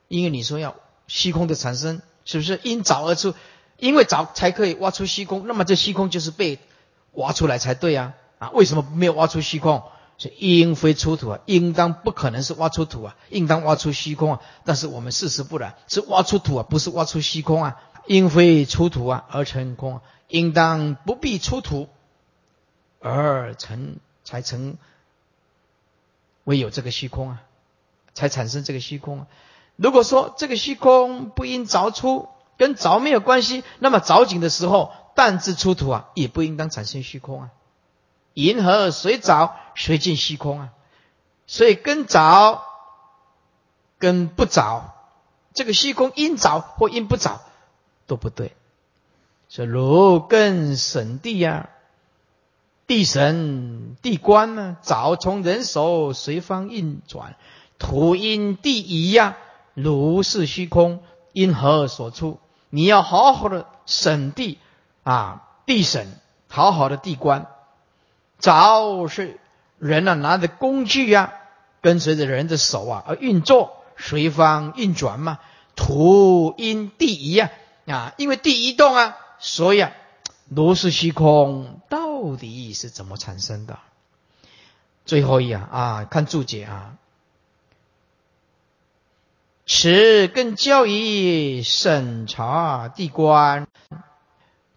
[0.08, 0.76] 因为你说要
[1.08, 2.02] 虚空的产生。
[2.30, 3.34] 是不是因凿而出？
[3.78, 6.60] 因为凿才可以挖出虚空，那么这虚空就是被
[7.14, 8.14] 挖出来才对啊！
[8.40, 9.84] 啊，为什么没有挖出虚空？
[10.18, 14.42] 是应非出土啊，应当不可能是挖出土啊，应当挖出虚空啊。
[14.66, 17.80] 但是我们事实不然，是挖出土啊，不是挖出虚空啊。
[18.08, 21.90] 应非出土啊而成空，应当不必出土
[23.02, 24.78] 而成才成，
[26.46, 27.44] 唯有这个虚空啊，
[28.14, 29.28] 才产生这个虚空啊。
[29.76, 37.50] 如果说这个虚空不应凿出，跟凿没有关系，那么凿井的时候但自出土啊，也不应当产生虚空啊。
[38.34, 40.70] 银河随凿随进虚空啊，
[41.48, 42.60] 所以跟凿
[44.00, 44.82] 跟不凿，
[45.54, 47.38] 这个虚空因凿或因不凿
[48.06, 48.56] 都不对。
[49.50, 51.70] 说如根神地呀，
[52.86, 57.36] 地神地官呢，凿从人手随方运转，
[57.80, 59.38] 土因地移呀，
[59.74, 61.02] 如是虚空
[61.34, 62.40] 因何所出？
[62.70, 64.60] 你要好好的审地
[65.04, 66.08] 啊，地审
[66.48, 67.48] 好好的地官。
[68.40, 69.40] 凿是
[69.80, 71.34] 人啊拿着工具啊，
[71.82, 75.40] 跟随着人的手啊而运作，随方运转嘛。
[75.76, 77.50] 土因地移啊
[77.88, 79.92] 啊，因为地移动啊，所以啊，
[80.50, 83.78] 如是虚空到底是怎么产生的？
[85.06, 86.96] 最后一啊啊，看注解啊，
[89.70, 93.68] 此更教于审查地官，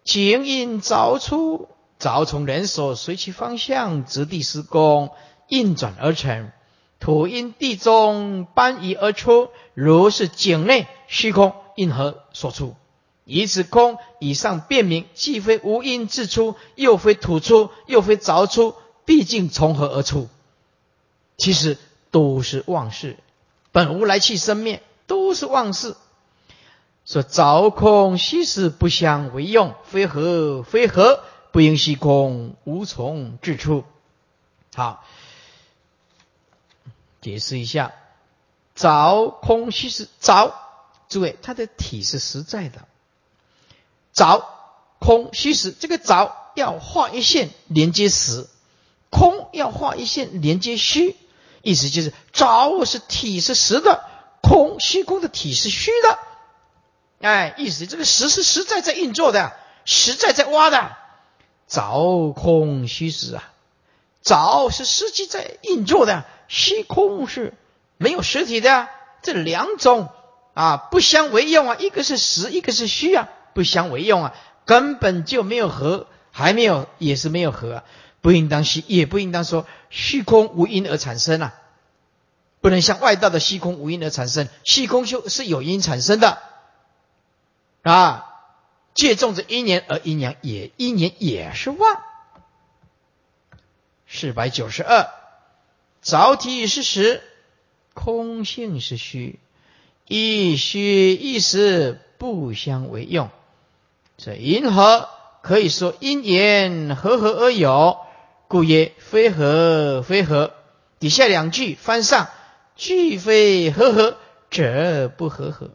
[0.03, 1.69] 经因凿出。
[1.97, 5.11] 凿从人所随其方向直地施工
[5.47, 6.51] 运转而成，
[6.99, 12.75] 土因地中搬移而出，如是井内虚空因何所出？
[13.23, 18.73] 以此空以上辨明，既非无因自出，又非土出，又非凿出，
[19.05, 20.27] 毕竟从何而出？
[21.37, 21.77] 其实
[22.09, 23.15] 都是妄事，
[23.71, 25.95] 本无来去生灭，都是妄事。
[27.05, 31.23] 说凿空虚实不相为用，非合非合。
[31.51, 33.83] 不应虚空，无从自出。
[34.73, 35.03] 好，
[37.19, 37.91] 解释一下，
[38.73, 40.53] 凿空虚实，凿，
[41.09, 42.87] 诸位，它的体是实在的。
[44.15, 44.45] 凿
[44.99, 48.47] 空虚实，这个凿要画一线连接实，
[49.09, 51.17] 空要画一线连接虚，
[51.61, 54.03] 意思就是凿是体是实的，
[54.41, 56.19] 空虚空的体是虚的。
[57.21, 59.53] 哎，意思这个实是实在在运作的，
[59.85, 60.97] 实在在挖的。
[61.69, 63.53] 凿空虚实啊，
[64.23, 67.53] 凿是实际在运作的，虚空是
[67.97, 68.89] 没有实体的，
[69.21, 70.09] 这两种
[70.53, 74.33] 啊不相为用啊，一个是实，一个是虚啊，不相为用啊，
[74.65, 77.83] 根本就没有合，还没有也是没有合，啊，
[78.21, 81.53] 不应当虚，也不应当说虚空无因而产生啊，
[82.61, 86.37] 不能像外道的虚空无因而产生，虚空就是有因产生的
[87.81, 88.27] 啊。
[88.93, 92.01] 借种子一年而阴阳也一年也是万。
[94.05, 95.09] 四百九十二，
[96.03, 97.23] 凿体是实，
[97.93, 99.39] 空性是虚，
[100.07, 103.29] 一虚一实不相为用。
[104.17, 105.07] 这银河
[105.41, 107.97] 可以说因缘和合而有，
[108.51, 110.53] 故曰非合非合。
[110.99, 112.27] 底下两句翻上，
[112.75, 114.17] 俱非合合
[114.49, 115.69] 则不合合，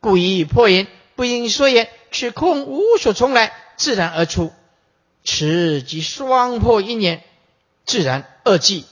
[0.00, 1.88] 故以破言，不应说言。
[2.10, 4.52] 此空无所从来，自然而出。
[5.22, 7.22] 此即双破一年，
[7.84, 8.82] 自然二寂。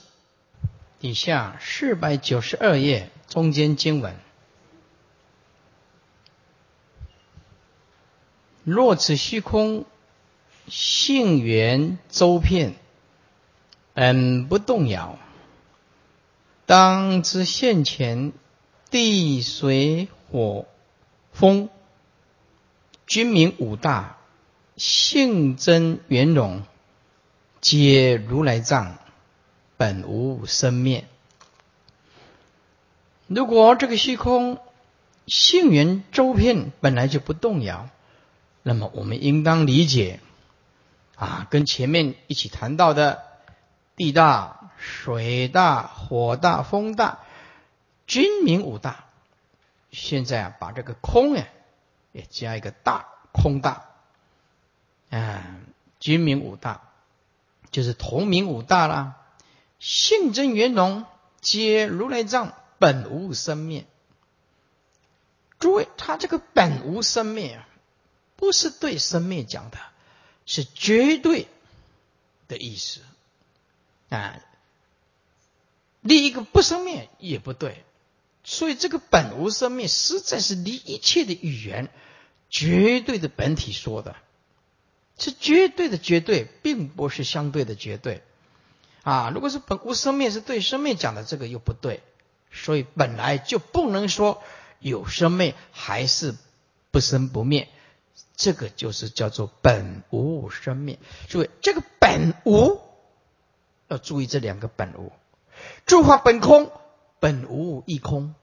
[1.01, 4.15] 底下四百九十二页中间经文：
[8.63, 9.83] 若此虚空
[10.69, 12.75] 性缘周遍，
[13.93, 15.17] 本不动摇，
[16.65, 18.31] 当知现前
[18.89, 20.65] 地水火
[21.33, 21.69] 风。
[23.07, 24.17] 君名五大，
[24.77, 26.61] 性真圆融，
[27.59, 28.99] 皆如来藏，
[29.77, 31.05] 本无生灭。
[33.25, 34.59] 如果这个虚空
[35.25, 37.89] 性缘周遍，本来就不动摇，
[38.61, 40.19] 那么我们应当理解
[41.19, 43.23] 啊，跟前面一起谈到的
[43.95, 47.19] 地大、水大、火大、风大，
[48.07, 49.05] 君民五大。
[49.91, 51.45] 现在啊，把这个空呀。
[52.11, 53.85] 也加一个大空大，
[55.11, 55.45] 啊，
[55.99, 56.81] 君民五大，
[57.69, 59.15] 就是同名五大啦。
[59.77, 61.05] 性真圆融，
[61.39, 63.85] 皆如来藏，本无生灭。
[65.59, 67.67] 诸位，他这个本无生灭啊，
[68.37, 69.77] 不是对生灭讲的，
[70.49, 71.45] 是绝对
[72.47, 73.01] 的意思
[74.09, 74.41] 啊。
[76.01, 77.83] 立一个不生灭也不对。
[78.43, 81.89] 所以这个本无生灭，实在是离一切的语言
[82.49, 84.15] 绝对的本体说的，
[85.19, 88.23] 是绝对的绝对，并不是相对的绝对。
[89.03, 92.01] 啊，如果是本无生灭是对，生灭讲的这个又不对，
[92.51, 94.41] 所以本来就不能说
[94.79, 96.33] 有生灭还是
[96.89, 97.69] 不生不灭，
[98.35, 100.99] 这个就是叫做本无生灭。
[101.27, 102.79] 诸位，这个本无
[103.87, 105.11] 要注意这两个本无，
[105.85, 106.71] 诸法本空，
[107.19, 108.35] 本无亦空，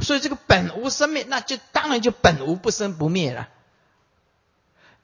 [0.00, 3.48] 所以这个本无生灭，那就当然就本无不生不灭了。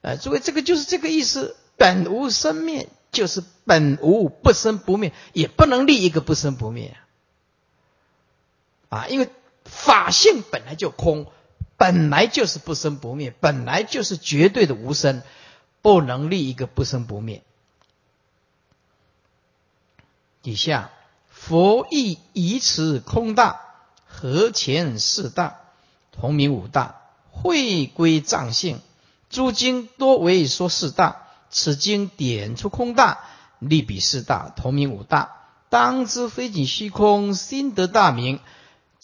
[0.01, 2.89] 呃，诸位，这个就是这个意思，本无生灭。
[3.11, 6.97] 就是本无不生不灭，也不能立一个不生不灭
[8.89, 9.07] 啊！
[9.07, 9.29] 因为
[9.63, 11.31] 法性本来就空，
[11.77, 15.21] 本来就是不生不灭，本来就是绝对的无生，
[15.81, 17.43] 不能立一个不生不灭。
[20.41, 20.91] 底下
[21.27, 23.61] 佛意以此空大，
[24.05, 25.59] 合前四大，
[26.11, 27.01] 同名五大，
[27.31, 28.79] 会归藏性，
[29.29, 31.23] 诸经多为说四大。
[31.51, 33.19] 此经点出空大，
[33.59, 35.31] 立比四大，同名五大。
[35.69, 38.41] 当知非仅虚空，心得大名，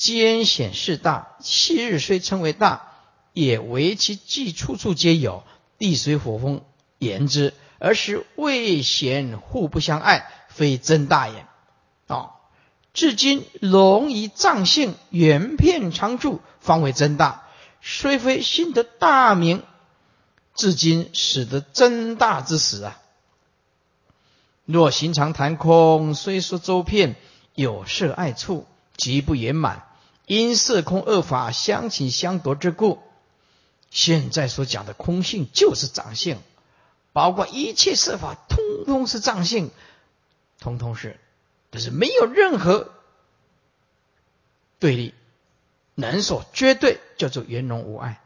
[0.01, 1.35] 兼显事大。
[1.41, 2.87] 昔日虽称为大，
[3.33, 5.43] 也为其既处处皆有。
[5.77, 6.63] 地水火风
[6.97, 11.45] 言之，而是未显互不相爱，非真大也。
[12.07, 12.31] 啊，
[12.95, 17.43] 至今龙以藏性圆片常住，方为真大。
[17.79, 19.61] 虽非心得大名。
[20.55, 22.99] 至今使得真大之时啊！
[24.65, 27.15] 若行常谈空，虽说周遍
[27.53, 28.65] 有涉爱处，
[28.97, 29.83] 极不圆满，
[30.31, 32.99] 因色空二法相侵相夺之故。
[33.89, 36.37] 现在所讲的空性就是长性，
[37.11, 39.71] 包括一切色法，通通是藏性，
[40.61, 41.19] 通通是，
[41.73, 42.93] 就是没有任何
[44.79, 45.13] 对立，
[45.95, 48.21] 能所绝对叫做圆融无碍。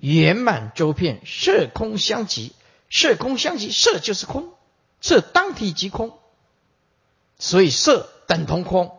[0.00, 2.52] 圆满周遍，色空相即，
[2.90, 4.52] 色空相即，色就是空，
[5.00, 6.18] 色当体即空，
[7.38, 8.98] 所以色等同空，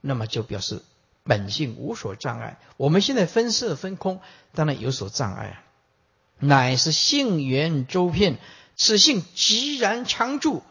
[0.00, 0.82] 那么就表示
[1.28, 2.58] 本性无所障碍。
[2.76, 4.20] 我们现在分色分空，
[4.54, 5.62] 当然有所障碍啊，
[6.40, 8.38] 乃是性缘周遍，
[8.74, 10.62] 此性寂然常住，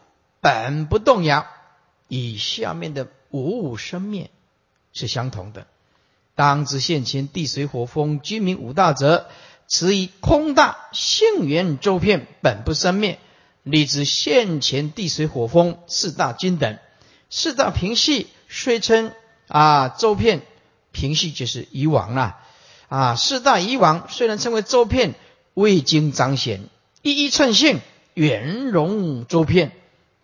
[0.42, 1.46] 本不动摇，
[2.08, 4.30] 与下面的五五生灭
[4.92, 5.66] 是相同的。
[6.34, 9.30] 当知现前地水火风，居民五大者。
[9.70, 13.18] 此以空大性缘周遍，本不生灭。
[13.64, 16.78] 立知现前地水火风四大经等，
[17.28, 19.12] 四大平系虽称
[19.46, 20.40] 啊周遍，
[20.98, 22.40] 平系就是以往啦
[22.88, 25.14] 啊四大以往虽然称为周片，
[25.54, 26.64] 未经彰显，
[27.02, 27.78] 一一称性
[28.14, 29.70] 圆融周片，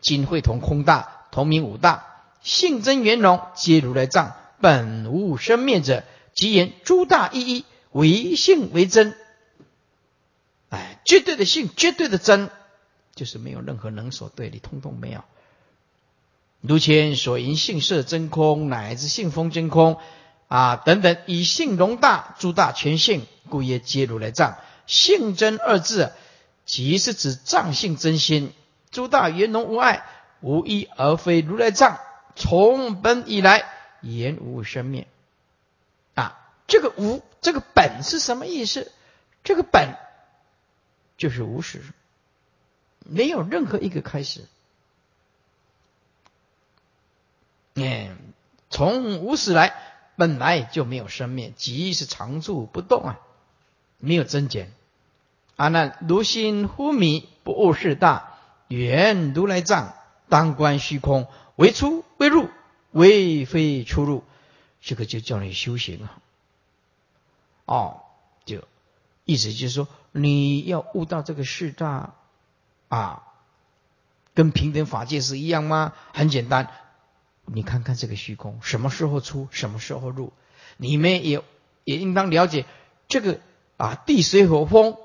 [0.00, 2.04] 今会同空大同名五大，
[2.42, 6.02] 性真圆融，皆如来藏，本无生灭者，
[6.34, 9.16] 即言诸大一一唯性为真。
[10.70, 12.50] 哎，绝对的性，绝对的真，
[13.14, 15.22] 就是没有任何能所对立，通通没有。
[16.60, 19.98] 如前所言性色真空，乃至性风真空
[20.48, 24.58] 啊等等，以性容大，诸大全性，故曰皆如来藏。
[24.86, 26.12] 性真二字，
[26.64, 28.52] 即是指藏性真心，
[28.90, 30.04] 诸大圆融无碍，
[30.40, 31.98] 无一而非如来藏。
[32.36, 33.64] 从本以来，
[34.00, 35.06] 言无生灭。
[36.14, 38.92] 啊，这个无，这个本是什么意思？
[39.42, 39.96] 这个本。
[41.16, 41.80] 就是无始，
[42.98, 44.44] 没有任何一个开始。
[47.74, 48.16] 嗯，
[48.68, 49.83] 从无始来，
[50.16, 53.20] 本来就没有生灭，即是常住不动啊，
[53.98, 54.72] 没有增减。
[55.56, 58.34] 啊，那如心忽迷，不悟事大，
[58.68, 59.94] 缘如来藏，
[60.28, 62.48] 当观虚空，为出为入，
[62.90, 64.24] 为非出入，
[64.80, 66.18] 这个就叫你修行啊。
[67.66, 68.00] 哦，
[68.44, 68.62] 就
[69.24, 69.88] 意思就是说。
[70.16, 72.14] 你要悟到这个世大
[72.86, 73.24] 啊，
[74.32, 75.92] 跟平等法界是一样吗？
[76.12, 76.70] 很简单，
[77.46, 80.32] 你看看这个虚空，什么时候出，什么时候入？
[80.76, 81.42] 你们也
[81.84, 82.64] 也应当了解
[83.08, 83.40] 这个
[83.76, 84.96] 啊，地水火风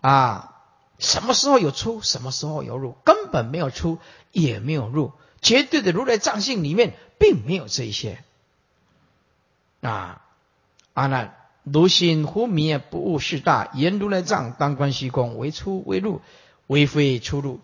[0.00, 0.62] 啊，
[0.98, 2.96] 什么时候有出，什么时候有入？
[3.04, 3.98] 根本没有出，
[4.32, 5.12] 也没有入，
[5.42, 8.22] 绝对的如来藏性里面并没有这一些
[9.80, 10.22] 啊，
[10.94, 11.36] 阿难。
[11.64, 16.20] 如心忽迷不悟事大，言如来藏当观虚空，为出为入，
[16.68, 17.58] 为非出入。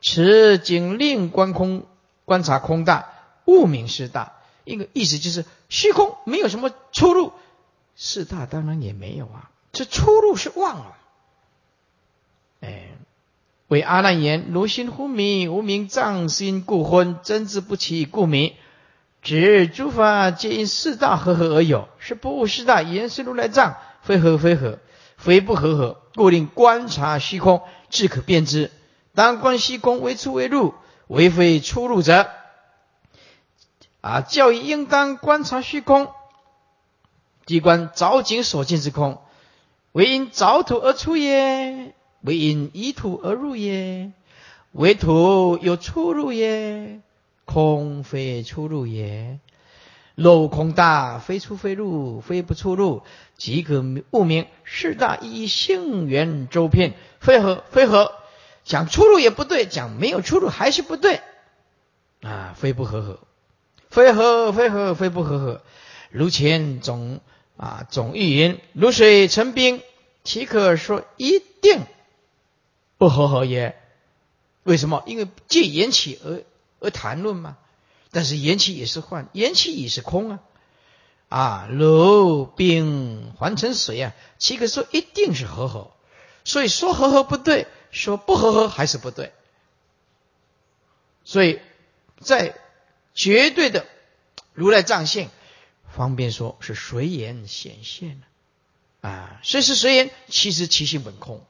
[0.00, 1.84] 此经令观空，
[2.30, 3.08] 观察空大，
[3.44, 4.34] 悟明是大。
[4.62, 7.32] 一个意思就是虚空没有什么出路，
[7.96, 9.50] 四大当然也没有啊。
[9.72, 10.96] 这出路是忘了。
[12.60, 12.90] 哎，
[13.66, 18.54] 为阿难言：如心忽迷，无名藏心故昏，真知不起故迷。
[19.22, 24.78] 指诸法皆因四大合合而有，是不悟四大言是如来藏，非合非合，
[25.16, 28.70] 非不合合，故令观察虚空，自可辨之。
[29.16, 30.74] 当观虚空为出为入，
[31.10, 32.30] 为非出入者，
[34.00, 36.06] 啊，教育应当观察虚空，
[37.46, 39.18] 即观凿井所见之空，
[39.90, 44.12] 为因凿土而出也，为因依土而入也，
[44.70, 47.00] 为土有出入也，
[47.44, 49.40] 空非出入也。
[50.16, 53.02] 镂空大，非出非入，非不出入，
[53.36, 58.12] 即可悟明四大一性缘周遍，非合非合。
[58.70, 61.20] 讲出路也不对，讲没有出路还是不对
[62.22, 62.54] 啊！
[62.56, 63.18] 非不合合，
[63.88, 65.62] 非合非合非不合合。
[66.10, 67.20] 如前总
[67.56, 69.82] 啊总预言，如水成冰，
[70.22, 71.82] 岂可说一定
[72.96, 73.76] 不合合也？
[74.62, 75.02] 为什么？
[75.04, 76.44] 因为借缘起而
[76.78, 77.56] 而谈论嘛。
[78.12, 80.38] 但是缘起也是幻，缘起也是空啊！
[81.28, 85.90] 啊，如冰还成水啊，岂可说一定是合合？
[86.44, 89.32] 所以说合合不对，说不合合还是不对。
[91.24, 91.60] 所以
[92.20, 92.54] 在
[93.14, 93.86] 绝对的
[94.54, 95.28] 如来藏性
[95.94, 98.20] 方便说是随缘显现
[99.00, 101.44] 啊，虽是随缘，其实其性本空。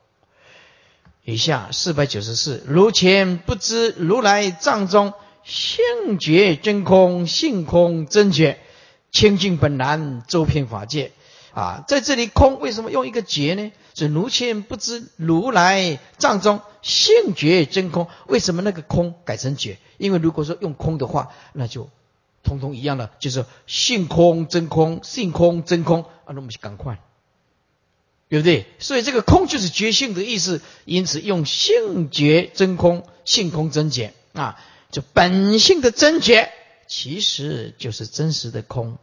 [1.24, 5.14] 以下四百九十四，如前不知如来藏中。
[5.42, 8.60] 性觉真空，性空真觉，
[9.10, 11.12] 清净本然，周遍法界。
[11.52, 13.72] 啊，在这里空为什么用一个觉呢？
[13.94, 19.78] 是如前不知如来藏中性觉真空，为什么那个空改成觉？
[19.98, 21.90] 因为如果说用空的话，那就
[22.42, 27.00] 通通一样了，就是性空真空，性空真空啊，那我们赶快，
[28.28, 28.66] 对不对？
[28.78, 34.58] 所以这个空就是觉性的意思，因此用性觉真空，性空真觉啊。
[34.90, 36.50] 就本性的真觉，
[36.88, 38.98] 其实就是真实的空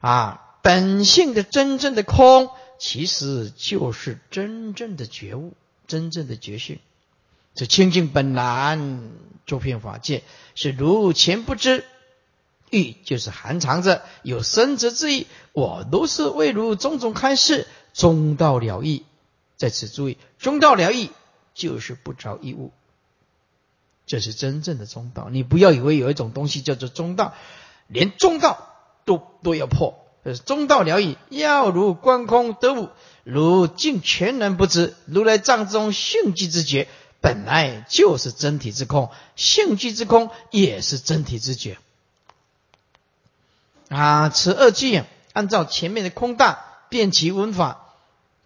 [0.00, 0.45] 啊！
[0.66, 5.52] 本性的真正的空，其实就是真正的觉悟，
[5.86, 6.80] 真正的觉性。
[7.54, 8.76] 这清净本来
[9.46, 10.24] 诸遍法界，
[10.56, 11.84] 是如前不知，
[12.70, 15.28] 欲就是含藏着有生者之意。
[15.52, 19.04] 我都是为如种种开示，中道了义。
[19.56, 21.12] 在此注意，中道了义
[21.54, 22.72] 就是不着一物。
[24.04, 27.34] 这是真正的中道，你不要以为有一种东西叫做中道，
[27.86, 30.02] 连中道都都要破。
[30.34, 32.88] 中道了义，要如观空得悟，
[33.22, 34.94] 如尽全然不知。
[35.04, 36.88] 如来藏中性寂之觉，
[37.20, 41.78] 本来就是真体之空，性寂之空也是真体之觉。
[43.88, 45.02] 啊，此二句，
[45.32, 47.86] 按照前面的空大变其文法，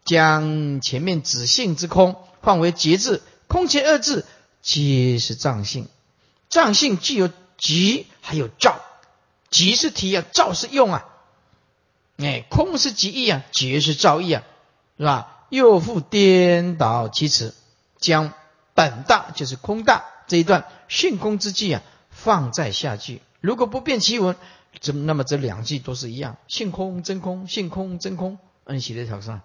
[0.04, 4.26] 将前面指性之空换为节字，空前二字。
[4.62, 5.88] 皆是藏性，
[6.50, 8.78] 藏性既有极，还有照。
[9.48, 11.06] 极是体啊，照是用啊。
[12.20, 14.42] 哎，空是极意啊，极是造意啊，
[14.98, 15.46] 是吧？
[15.48, 17.54] 又复颠倒其词，
[17.98, 18.32] 将
[18.74, 23.22] 本大就是空大这一段性空之句啊，放在下句。
[23.40, 24.36] 如果不变其文，
[24.80, 29.40] 这那么这两句都是一样，性空真空，性空真空，按写在条上。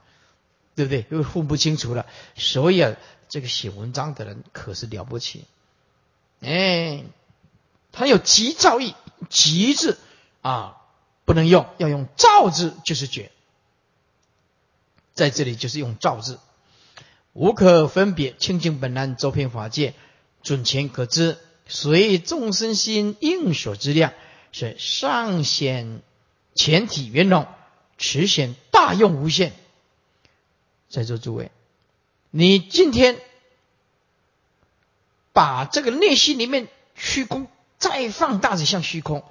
[0.75, 1.05] 对不对？
[1.09, 2.05] 又分不清楚了。
[2.35, 2.97] 所以啊，
[3.29, 5.45] 这个写文章的人可是了不起。
[6.41, 7.05] 哎，
[7.93, 8.93] 他有急躁意，
[9.29, 9.97] 急字
[10.41, 10.75] 啊
[11.25, 13.31] 不能用，要用造字就是绝。
[15.13, 16.39] 在这里就是用造字，
[17.33, 19.93] 无可分别，清净本然，周遍法界，
[20.43, 24.13] 准前可知，随众生心应所之量，
[24.51, 26.01] 是上显
[26.53, 27.47] 前体圆融，
[27.97, 29.53] 持显大用无限。
[30.89, 31.51] 在座诸位，
[32.29, 33.19] 你今天
[35.33, 37.47] 把这个内心里面虚空
[37.77, 39.23] 再放大，的像虚空，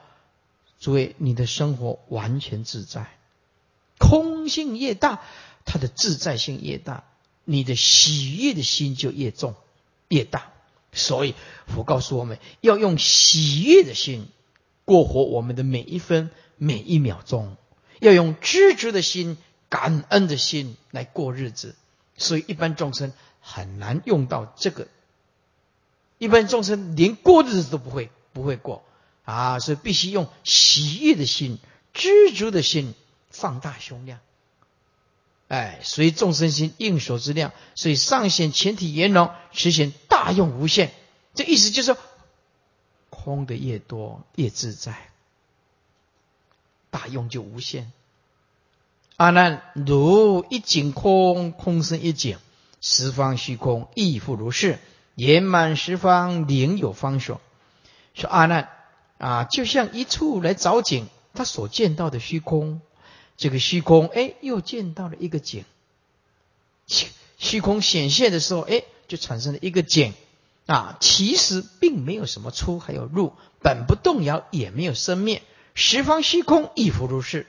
[0.78, 3.08] 诸位，你的生活完全自在。
[3.98, 5.22] 空性越大，
[5.64, 7.04] 它的自在性越大，
[7.44, 9.54] 你的喜悦的心就越重
[10.08, 10.50] 越大。
[10.92, 11.34] 所以
[11.66, 14.28] 佛告诉我们要用喜悦的心
[14.84, 17.56] 过活我们的每一分每一秒钟，
[18.00, 19.36] 要用知足的心。
[19.70, 21.74] 感恩的心来过日子，
[22.16, 24.86] 所以一般众生很难用到这个。
[26.18, 28.84] 一般众生连过日子都不会，不会过
[29.24, 29.58] 啊！
[29.58, 31.58] 所以必须用喜悦的心、
[31.92, 32.94] 知足的心
[33.30, 34.20] 放大胸量。
[35.48, 40.92] 哎，随众生心应所之量，所以上显前体圆融，实现大用无限。
[41.34, 41.96] 这意思就是，
[43.10, 45.10] 空的越多越自在，
[46.90, 47.92] 大用就无限。
[49.16, 52.38] 阿难，如一景空，空生一景，
[52.80, 54.78] 十方虚空亦复如是，
[55.14, 57.40] 圆满十方，宁有方所。
[58.14, 58.70] 说阿难
[59.18, 62.80] 啊，就像一处来找景，他所见到的虚空，
[63.36, 65.64] 这个虚空，哎，又见到了一个景。
[67.38, 70.14] 虚空显现的时候，哎，就产生了一个景。
[70.66, 75.42] 啊，其实并没有什么出还有入，本不动摇，也没有生灭，
[75.74, 77.46] 十方虚空亦复如是，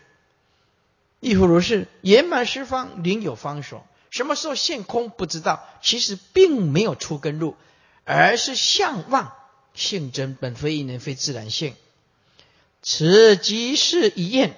[1.21, 3.85] 亦复如是，圆满十方灵有方所。
[4.09, 7.55] 什么时候现空不知道，其实并没有出跟入，
[8.03, 9.31] 而是相望
[9.75, 11.75] 性真本非一能非自然性，
[12.81, 14.57] 此即是一验，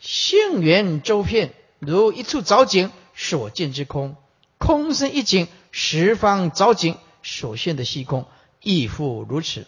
[0.00, 4.16] 性缘周遍，如一处藻井，所见之空，
[4.58, 8.26] 空生一井，十方藻井所现的虚空
[8.62, 9.66] 亦复如此。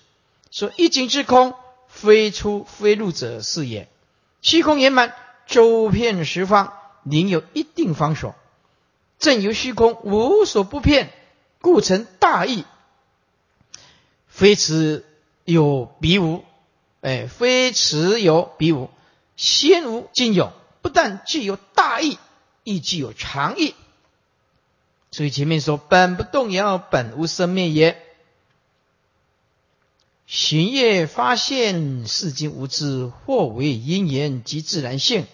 [0.50, 1.54] 说一井之空，
[1.88, 3.88] 非出非入者是也。
[4.40, 5.14] 虚空圆满，
[5.46, 8.34] 周遍十方，宁有一定方所。
[9.18, 11.10] 正由虚空无所不遍，
[11.60, 12.64] 故成大义。
[14.36, 15.06] 非此
[15.46, 16.44] 有彼无，
[17.00, 18.90] 哎，非此有彼无，
[19.34, 22.18] 先无今有，不但具有大义，
[22.62, 23.74] 亦具有常义。
[25.10, 27.96] 所以前面说本不动摇，本无生灭也。
[30.26, 35.24] 寻业发现世间无知，或为因缘及自然性，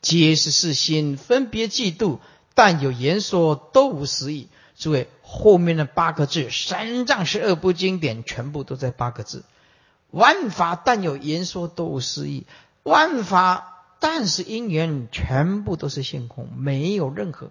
[0.00, 2.20] 皆是世心分别嫉妒。
[2.54, 4.46] 但有言说都无实意。
[4.76, 9.44] 诸位，后面的八个字“三藏十二部经典”全部都在八个字。
[10.10, 12.46] 万法但有言说都无实意，
[12.82, 17.50] 万法但是因缘，全部都是性空，没有任何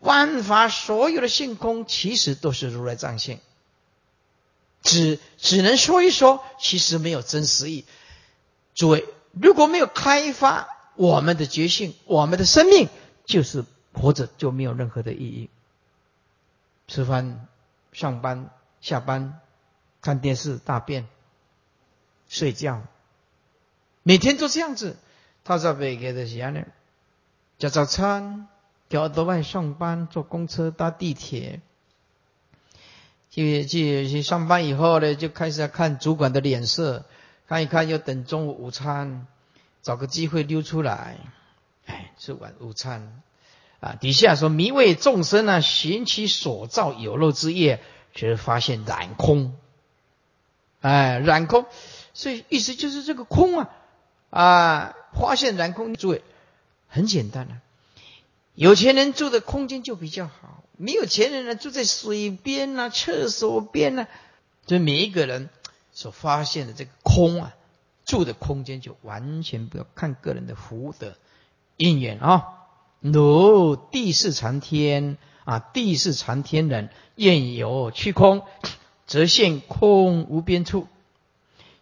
[0.00, 3.38] 万法所有的性空，其实都是如来藏性。
[4.82, 7.84] 只只能说一说，其实没有真实意。
[8.74, 12.88] 诸位，如果没有开发我们的觉性，我们的生命
[13.24, 13.64] 就是。
[13.96, 15.48] 活着就没有任何的意义。
[16.86, 17.46] 吃饭、
[17.92, 19.40] 上班、下班、
[20.00, 21.06] 看电视、大便、
[22.28, 22.82] 睡觉，
[24.02, 24.96] 每天都这样子。
[25.44, 26.64] 他在北给的是呢，
[27.58, 28.48] 吃早餐，
[28.88, 31.60] 叫到外上班，坐公车、搭地铁。
[33.30, 37.04] 去去去上班以后呢，就开始要看主管的脸色，
[37.48, 39.26] 看一看，要等中午午餐，
[39.82, 41.18] 找个机会溜出来，
[41.86, 43.22] 哎，吃晚午餐。
[43.84, 47.82] 啊，底下说迷为众生呢，寻其所造有漏之业，
[48.14, 49.54] 就是发现染空。
[50.80, 51.66] 哎，染空，
[52.14, 53.70] 所以意思就是这个空啊，
[54.30, 55.94] 啊，发现染空。
[55.94, 56.22] 诸位，
[56.88, 57.60] 很简单啊，
[58.54, 64.08] 有钱人住的空间就比较好，没有钱人呢住在水边啊、厕所边啊，
[64.66, 65.50] 所以每一个人
[65.92, 67.54] 所发现的这个空啊，
[68.06, 71.16] 住的空间就完全不要看个人的福德
[71.76, 72.53] 因缘啊。
[73.06, 78.40] 如地势长天啊，地势长天人，愿有虚空，
[79.06, 80.88] 则现空无边处。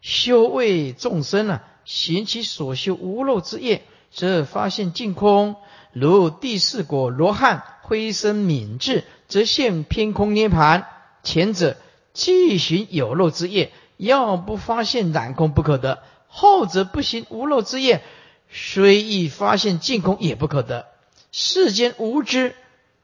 [0.00, 5.54] 修为众生啊，行其所修无漏之业，则发现净空。
[5.92, 10.88] 如地势果罗汉，灰身敏智，则现偏空涅盘。
[11.22, 11.76] 前者
[12.12, 18.02] 既行有漏之业，要不发现染空不可得；后者不行无漏之业，
[18.50, 20.88] 虽亦发现净空也不可得。
[21.32, 22.54] 世间无知，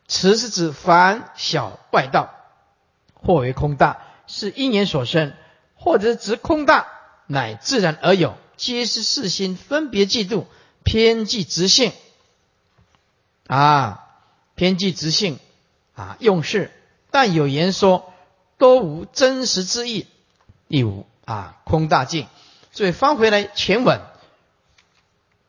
[0.06, 2.34] 此是指凡小外道，
[3.14, 5.32] 或为空大，是因缘所生；
[5.74, 6.86] 或者指空大，
[7.26, 10.44] 乃自然而有，皆是世心分别嫉妒，
[10.84, 11.92] 偏计直性
[13.46, 14.04] 啊，
[14.54, 15.38] 偏计直性
[15.94, 16.70] 啊，用事
[17.10, 18.12] 但有言说，
[18.58, 20.06] 多无真实之意。
[20.68, 22.26] 第五啊，空大境。
[22.72, 24.02] 所以翻回来前文，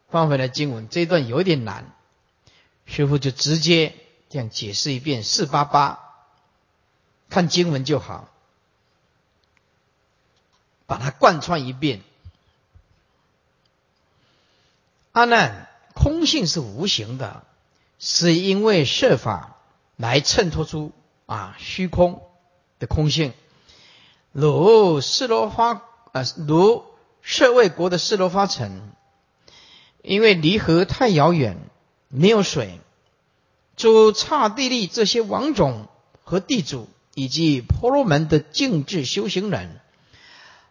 [0.09, 1.93] 翻回来经文这一段有点难。
[2.89, 3.93] 师傅就直接
[4.29, 5.99] 这样解释一遍四八八，
[7.29, 8.27] 看经文就好，
[10.87, 12.01] 把它贯穿一遍。
[15.11, 17.43] 阿难，空性是无形的，
[17.99, 19.57] 是因为设法
[19.95, 20.91] 来衬托出
[21.27, 22.27] 啊虚空
[22.79, 23.33] 的空性。
[24.31, 26.83] 如四罗花啊，如
[27.21, 28.91] 舍卫国的四罗花城，
[30.01, 31.68] 因为离合太遥远。
[32.09, 32.79] 没有水，
[33.77, 35.87] 诸刹地利这些王种
[36.23, 39.79] 和地主，以及婆罗门的静智修行人，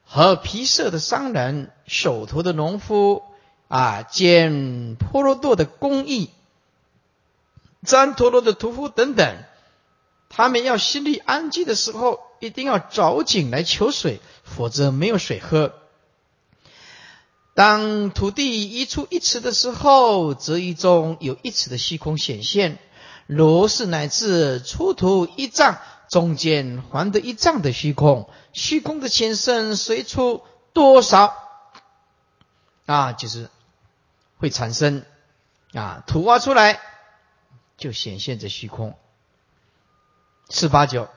[0.04, 3.22] 和皮色的商人、手头的农夫
[3.68, 6.30] 啊，兼婆罗多的工艺、
[7.84, 9.36] 旃陀罗的屠夫等等，
[10.28, 15.72] 他们要心里安静的时候，一定要找井来求水，否则没有水喝。
[17.58, 22.78] 当土地一出一尺的时候，则一中有一尺的虚空显现。
[23.26, 25.78] 如是乃至出土一丈，
[26.08, 28.30] 中间还得一丈的虚空。
[28.52, 31.34] 虚空的前身随出多少
[32.86, 33.12] 啊？
[33.14, 33.50] 就是
[34.36, 35.04] 会产生
[35.72, 36.78] 啊，土挖出来
[37.76, 38.96] 就显现着虚空。
[40.48, 41.08] 四八九，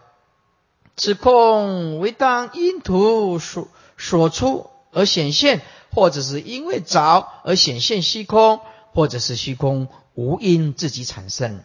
[0.98, 5.62] 此空为当因土所所出而显现，
[5.94, 8.62] 或者是因为着而显现虚空，
[8.94, 11.64] 或者是虚空无因自己产生。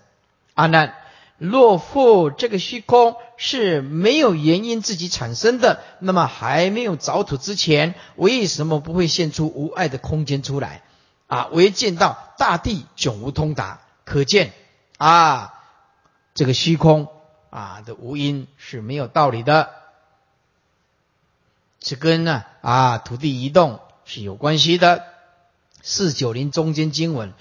[0.54, 0.94] 阿难，
[1.38, 10.82] 若复这个虚空是没有原因自己产生的，那么还没有着土之前，为什么不会现出无碍的空间出来？
[11.26, 14.52] 啊，唯见到大地迥无通达，可见
[14.96, 15.54] 啊，
[16.34, 17.08] 这个虚空
[17.50, 19.70] 啊的无因是没有道理的，
[21.80, 25.04] 这跟呢啊土地移动是有关系的。
[25.82, 27.32] 四九零中间经文，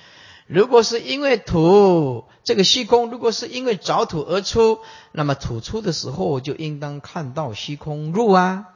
[0.46, 4.80] 如果是因为土这个虚空，如果是因为着土而出，
[5.14, 8.68] 那么土出的时候就应当看到虚空入啊。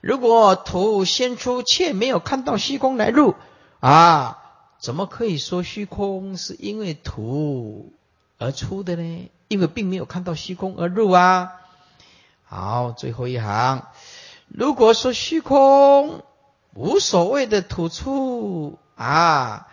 [0.00, 3.34] 如果土先出，却没有看到虚空来入
[3.80, 4.38] 啊。
[4.78, 7.92] 怎么可以说虚空是因为土
[8.38, 9.30] 而出的呢？
[9.48, 11.52] 因为并没有看到虚空而入啊。
[12.44, 13.82] 好，最后一行，
[14.48, 16.22] 如果说虚空
[16.80, 19.68] 无所谓的土出啊，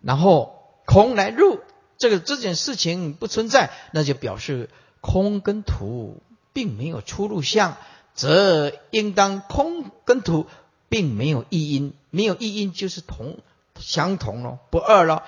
[0.00, 1.60] 然后空来入，
[1.96, 4.68] 这个这件事情不存在，那就表示
[5.00, 6.20] 空跟土
[6.52, 7.76] 并没有出入相，
[8.14, 10.46] 则应当空跟土
[10.88, 13.38] 并没有异因，没有异因就是同。
[13.78, 15.22] 相同咯，不二咯。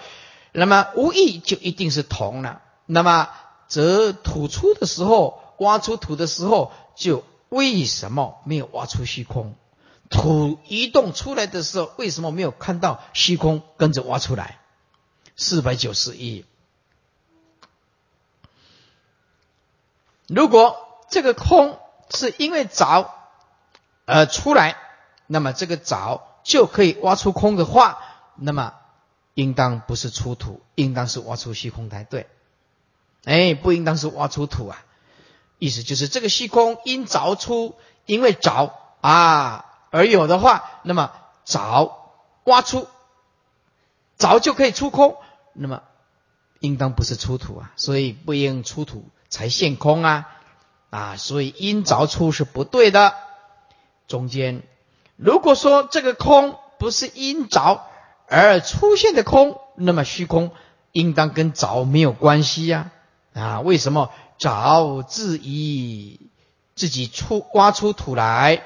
[0.52, 2.60] 那么无异就一定是同了。
[2.84, 3.30] 那么
[3.66, 9.54] 则土出的时候，挖出土的时候，就为什么没有挖出虚空？
[10.12, 14.60] 土移动出来的时候，为什么没有看到虚空跟着挖出来？
[15.34, 16.44] 四百九十一。
[20.28, 20.76] 如果
[21.10, 23.08] 这个空是因为凿
[24.06, 24.76] 而出来，
[25.26, 27.98] 那么这个凿就可以挖出空的话。
[28.36, 28.74] 那么，
[29.34, 32.28] 应当不是出土，应当是挖出虚空才对。
[33.24, 34.84] 哎，不应当是挖出土啊！
[35.58, 41.12] 意思就是这个虚空因凿出，因为凿啊而有的话，那么
[41.46, 41.92] 凿
[42.42, 42.88] 挖出
[44.18, 45.16] 凿就可以出空，
[45.52, 45.84] 那么
[46.58, 50.28] 应当不是出土啊，所以不应出土才现空啊
[50.90, 51.16] 啊！
[51.16, 53.14] 所以因凿出是不对的。
[54.08, 54.64] 中间
[55.14, 57.82] 如果说这个空不是因凿。
[58.28, 60.52] 而出现的空，那么虚空
[60.92, 62.90] 应当跟凿没有关系呀？
[63.34, 66.30] 啊，为什么凿自疑
[66.74, 68.62] 自己出挖出土来，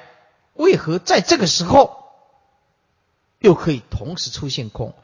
[0.57, 2.05] 为何在这个时候
[3.39, 4.95] 又可以同时出现空？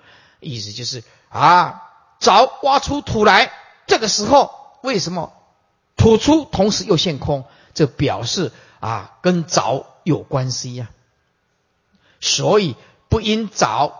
[0.40, 1.90] 意思就是啊，
[2.20, 3.53] 凿挖出土来，
[3.86, 5.32] 这个时候为什么
[5.96, 7.44] 土出同时又现空？
[7.74, 10.90] 这表示啊，跟凿有关系呀。
[12.20, 12.76] 所以
[13.09, 13.92] 不因凿。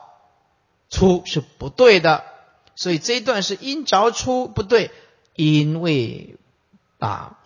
[0.95, 2.23] 出是不对的，
[2.75, 4.91] 所以这一段是因凿出不对，
[5.35, 6.37] 因为
[6.99, 7.39] 啊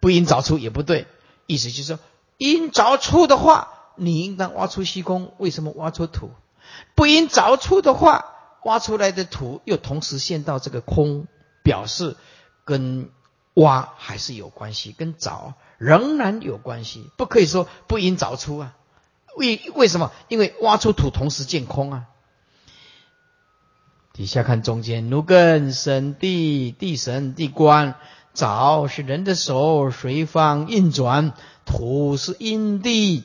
[0.00, 1.06] 不因凿出也不对，
[1.46, 1.98] 意思就是说
[2.40, 6.30] 因着出的话，你应当挖出虚空，为什么挖出土？
[6.94, 8.24] 不因着出的话，
[8.64, 11.26] 挖出来的土又同时现到这个空，
[11.62, 12.16] 表示
[12.64, 13.10] 跟
[13.52, 18.74] 挖还是有关系，跟凿仍然有关系，不可以说不因着出啊？
[19.36, 20.10] 为为什么？
[20.28, 22.04] 因为挖出土同时见空啊。
[24.14, 27.96] 底下看中间，奴根神地地神地官，
[28.34, 31.34] 凿是人的手随方运转，
[31.70, 33.22] 土是因地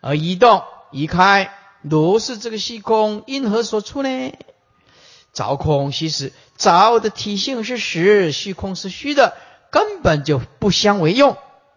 [0.00, 1.50] 而移动移开。
[1.80, 4.32] 如是这个虚空因何所出呢？
[5.32, 9.34] 凿空其实凿的体性是实，虚空是虚的，
[9.70, 11.36] 根本就不相为用。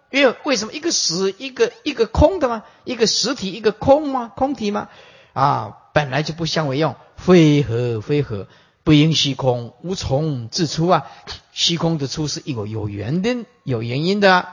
[0.09, 2.63] 因为为什么一个实一个一个空的吗？
[2.83, 4.31] 一个实体一个空吗？
[4.35, 4.89] 空体吗？
[5.33, 6.95] 啊，本来就不相为用。
[7.15, 8.47] 非合非合，
[8.83, 11.05] 不应虚空无从自出啊！
[11.53, 14.47] 虚空的出是有有缘的，有原因的。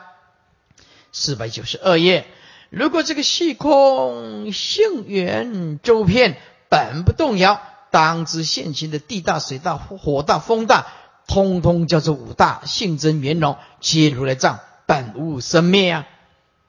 [1.13, 2.27] 四百九十二页，
[2.71, 6.37] 如果这个虚空性缘周遍，
[6.69, 10.87] 本不动摇，当知现行的地大、水大、火大、风大，
[11.27, 16.07] 通通叫做五大性真圆融，皆如来藏，本无生灭啊！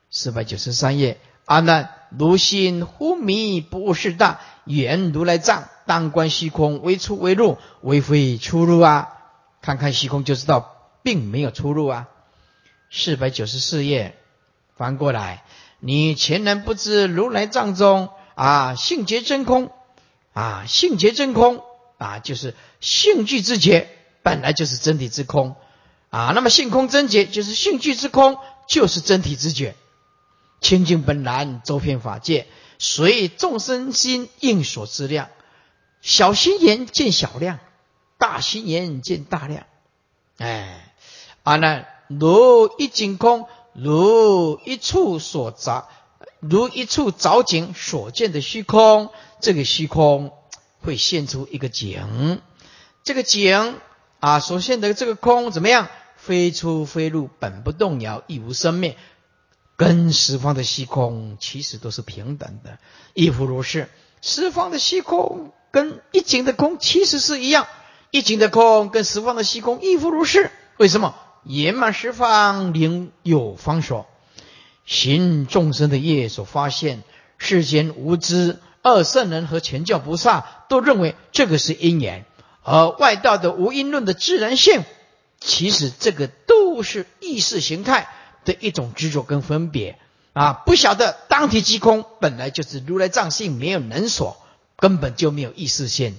[0.09, 5.69] 四百九十三页，阿难，如心忽迷，不悟事大，缘如来藏。
[5.85, 9.09] 当观虚空，为出为入，为非出入啊！
[9.59, 12.07] 看看虚空就知道，并没有出入啊。
[12.91, 14.15] 四百九十四页，
[14.79, 15.43] 翻过来，
[15.81, 19.73] 你前人不知如来藏中啊，性觉真空
[20.31, 21.61] 啊，性觉真空
[21.97, 23.89] 啊，就是性具之觉，
[24.23, 25.57] 本来就是真体之空
[26.09, 26.31] 啊。
[26.33, 28.37] 那么性空真觉，就是性具之空，
[28.69, 29.75] 就是真体之觉。
[30.61, 35.27] 清净本来周遍法界，随众生心应所知量。
[36.01, 37.59] 小心眼见小量，
[38.17, 39.65] 大心眼见大量。
[40.37, 40.93] 哎，
[41.43, 43.45] 阿难，如一境空，
[43.81, 45.87] 如一处所着，
[46.39, 49.09] 如一处着景所见的虚空，
[49.39, 50.31] 这个虚空
[50.81, 52.41] 会现出一个景，
[53.03, 53.75] 这个景
[54.19, 55.87] 啊所现的这个空怎么样？
[56.17, 58.97] 飞出飞入，本不动摇，亦无生灭，
[59.77, 62.77] 跟十方的虚空其实都是平等的，
[63.13, 63.89] 亦复如是。
[64.21, 67.67] 十方的虚空跟一景的空其实是一样，
[68.11, 70.51] 一景的空跟十方的虚空亦复如是。
[70.75, 71.15] 为什么？
[71.43, 74.07] 圆满十方灵有方所，
[74.85, 77.03] 行众生的业所发现，
[77.37, 82.25] 世间无知二圣人和全教菩萨都认为这个是因缘，
[82.63, 84.83] 而外道的无因论的自然性，
[85.39, 88.09] 其实这个都是意识形态
[88.45, 89.97] 的一种执着跟分别
[90.33, 90.53] 啊！
[90.65, 94.37] 不晓得当体即空，本来就是如来藏性，没有能所，
[94.77, 96.17] 根本就没有意识性，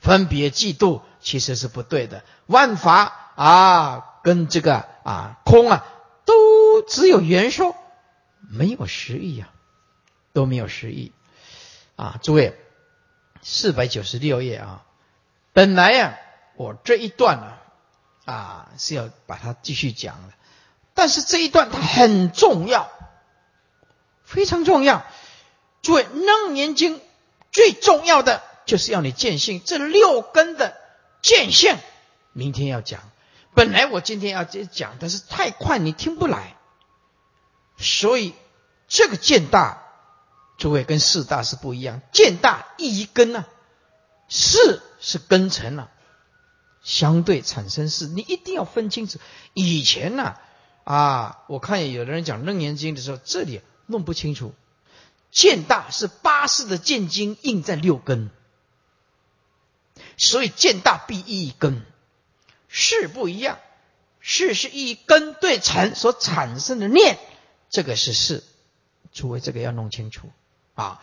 [0.00, 4.07] 分别嫉妒其实是不对的，万法啊。
[4.22, 5.84] 跟这个啊空啊，
[6.24, 7.76] 都只有元说，
[8.50, 9.50] 没有实意啊，
[10.32, 11.12] 都没有实意
[11.96, 12.18] 啊。
[12.22, 12.58] 诸位，
[13.42, 14.84] 四百九十六页啊，
[15.52, 16.18] 本来呀，
[16.56, 17.54] 我这一段呢
[18.24, 20.34] 啊是要把它继续讲的，
[20.94, 22.90] 但是这一段它很重要，
[24.24, 25.04] 非常重要。
[25.80, 26.96] 诸位，《楞严经》
[27.52, 30.76] 最重要的就是要你见性，这六根的
[31.22, 31.76] 见性，
[32.32, 33.00] 明天要讲。
[33.58, 36.54] 本来我今天要讲，但是太快你听不来，
[37.76, 38.34] 所以
[38.86, 39.82] 这个见大，
[40.58, 42.00] 诸位跟四大是不一样。
[42.12, 43.44] 见大一一根呢，
[44.28, 45.90] 四是根尘了，
[46.84, 49.18] 相对产生四，你一定要分清楚。
[49.54, 50.36] 以前呢，
[50.84, 54.54] 啊，我看有的人讲楞严经的时候，这里弄不清楚。
[55.32, 58.30] 见大是八世的见经印在六根，
[60.16, 61.84] 所以见大必一根。
[62.68, 63.58] 是不一样，
[64.20, 67.18] 是是一根对尘所产生的念，
[67.70, 68.44] 这个是事。
[69.10, 70.30] 诸位，这个要弄清楚
[70.74, 71.02] 啊！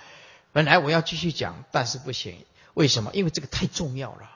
[0.53, 2.45] 本来我要继续讲，但是不行，
[2.75, 3.11] 为什么？
[3.13, 4.29] 因为这个太重要了，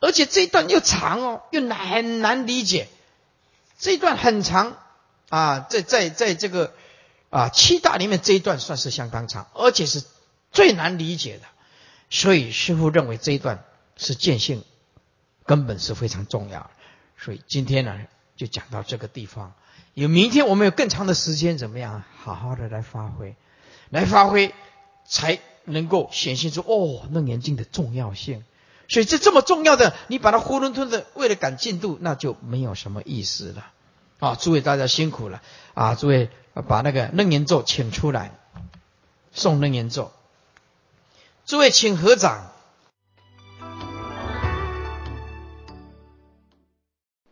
[0.00, 2.88] 而且这一段又长哦，又难很难理解。
[3.78, 4.76] 这一段很长
[5.30, 6.74] 啊，在在在这个
[7.30, 10.04] 啊七大里面这一段算是相当长，而且是
[10.50, 11.44] 最难理解的。
[12.10, 13.64] 所以师父认为这一段
[13.96, 14.64] 是见性。
[15.46, 16.70] 根本是非常重要，
[17.18, 17.98] 所以今天呢
[18.36, 19.52] 就讲到这个地方。
[19.94, 22.02] 有明天我们有更长的时间，怎么样？
[22.16, 23.34] 好好的来发挥，
[23.90, 24.54] 来发挥，
[25.04, 28.44] 才能够显现出哦楞严经的重要性。
[28.88, 33.72] 所以这这么重要的，你把它囫囵吞的为了赶进度，那就没有什么意思了。
[34.18, 35.42] 啊，诸位大家辛苦了
[35.74, 35.94] 啊！
[35.94, 36.30] 诸位
[36.68, 38.32] 把那个楞严咒请出来，
[39.32, 40.12] 送楞严咒。
[41.44, 42.52] 诸位请合掌。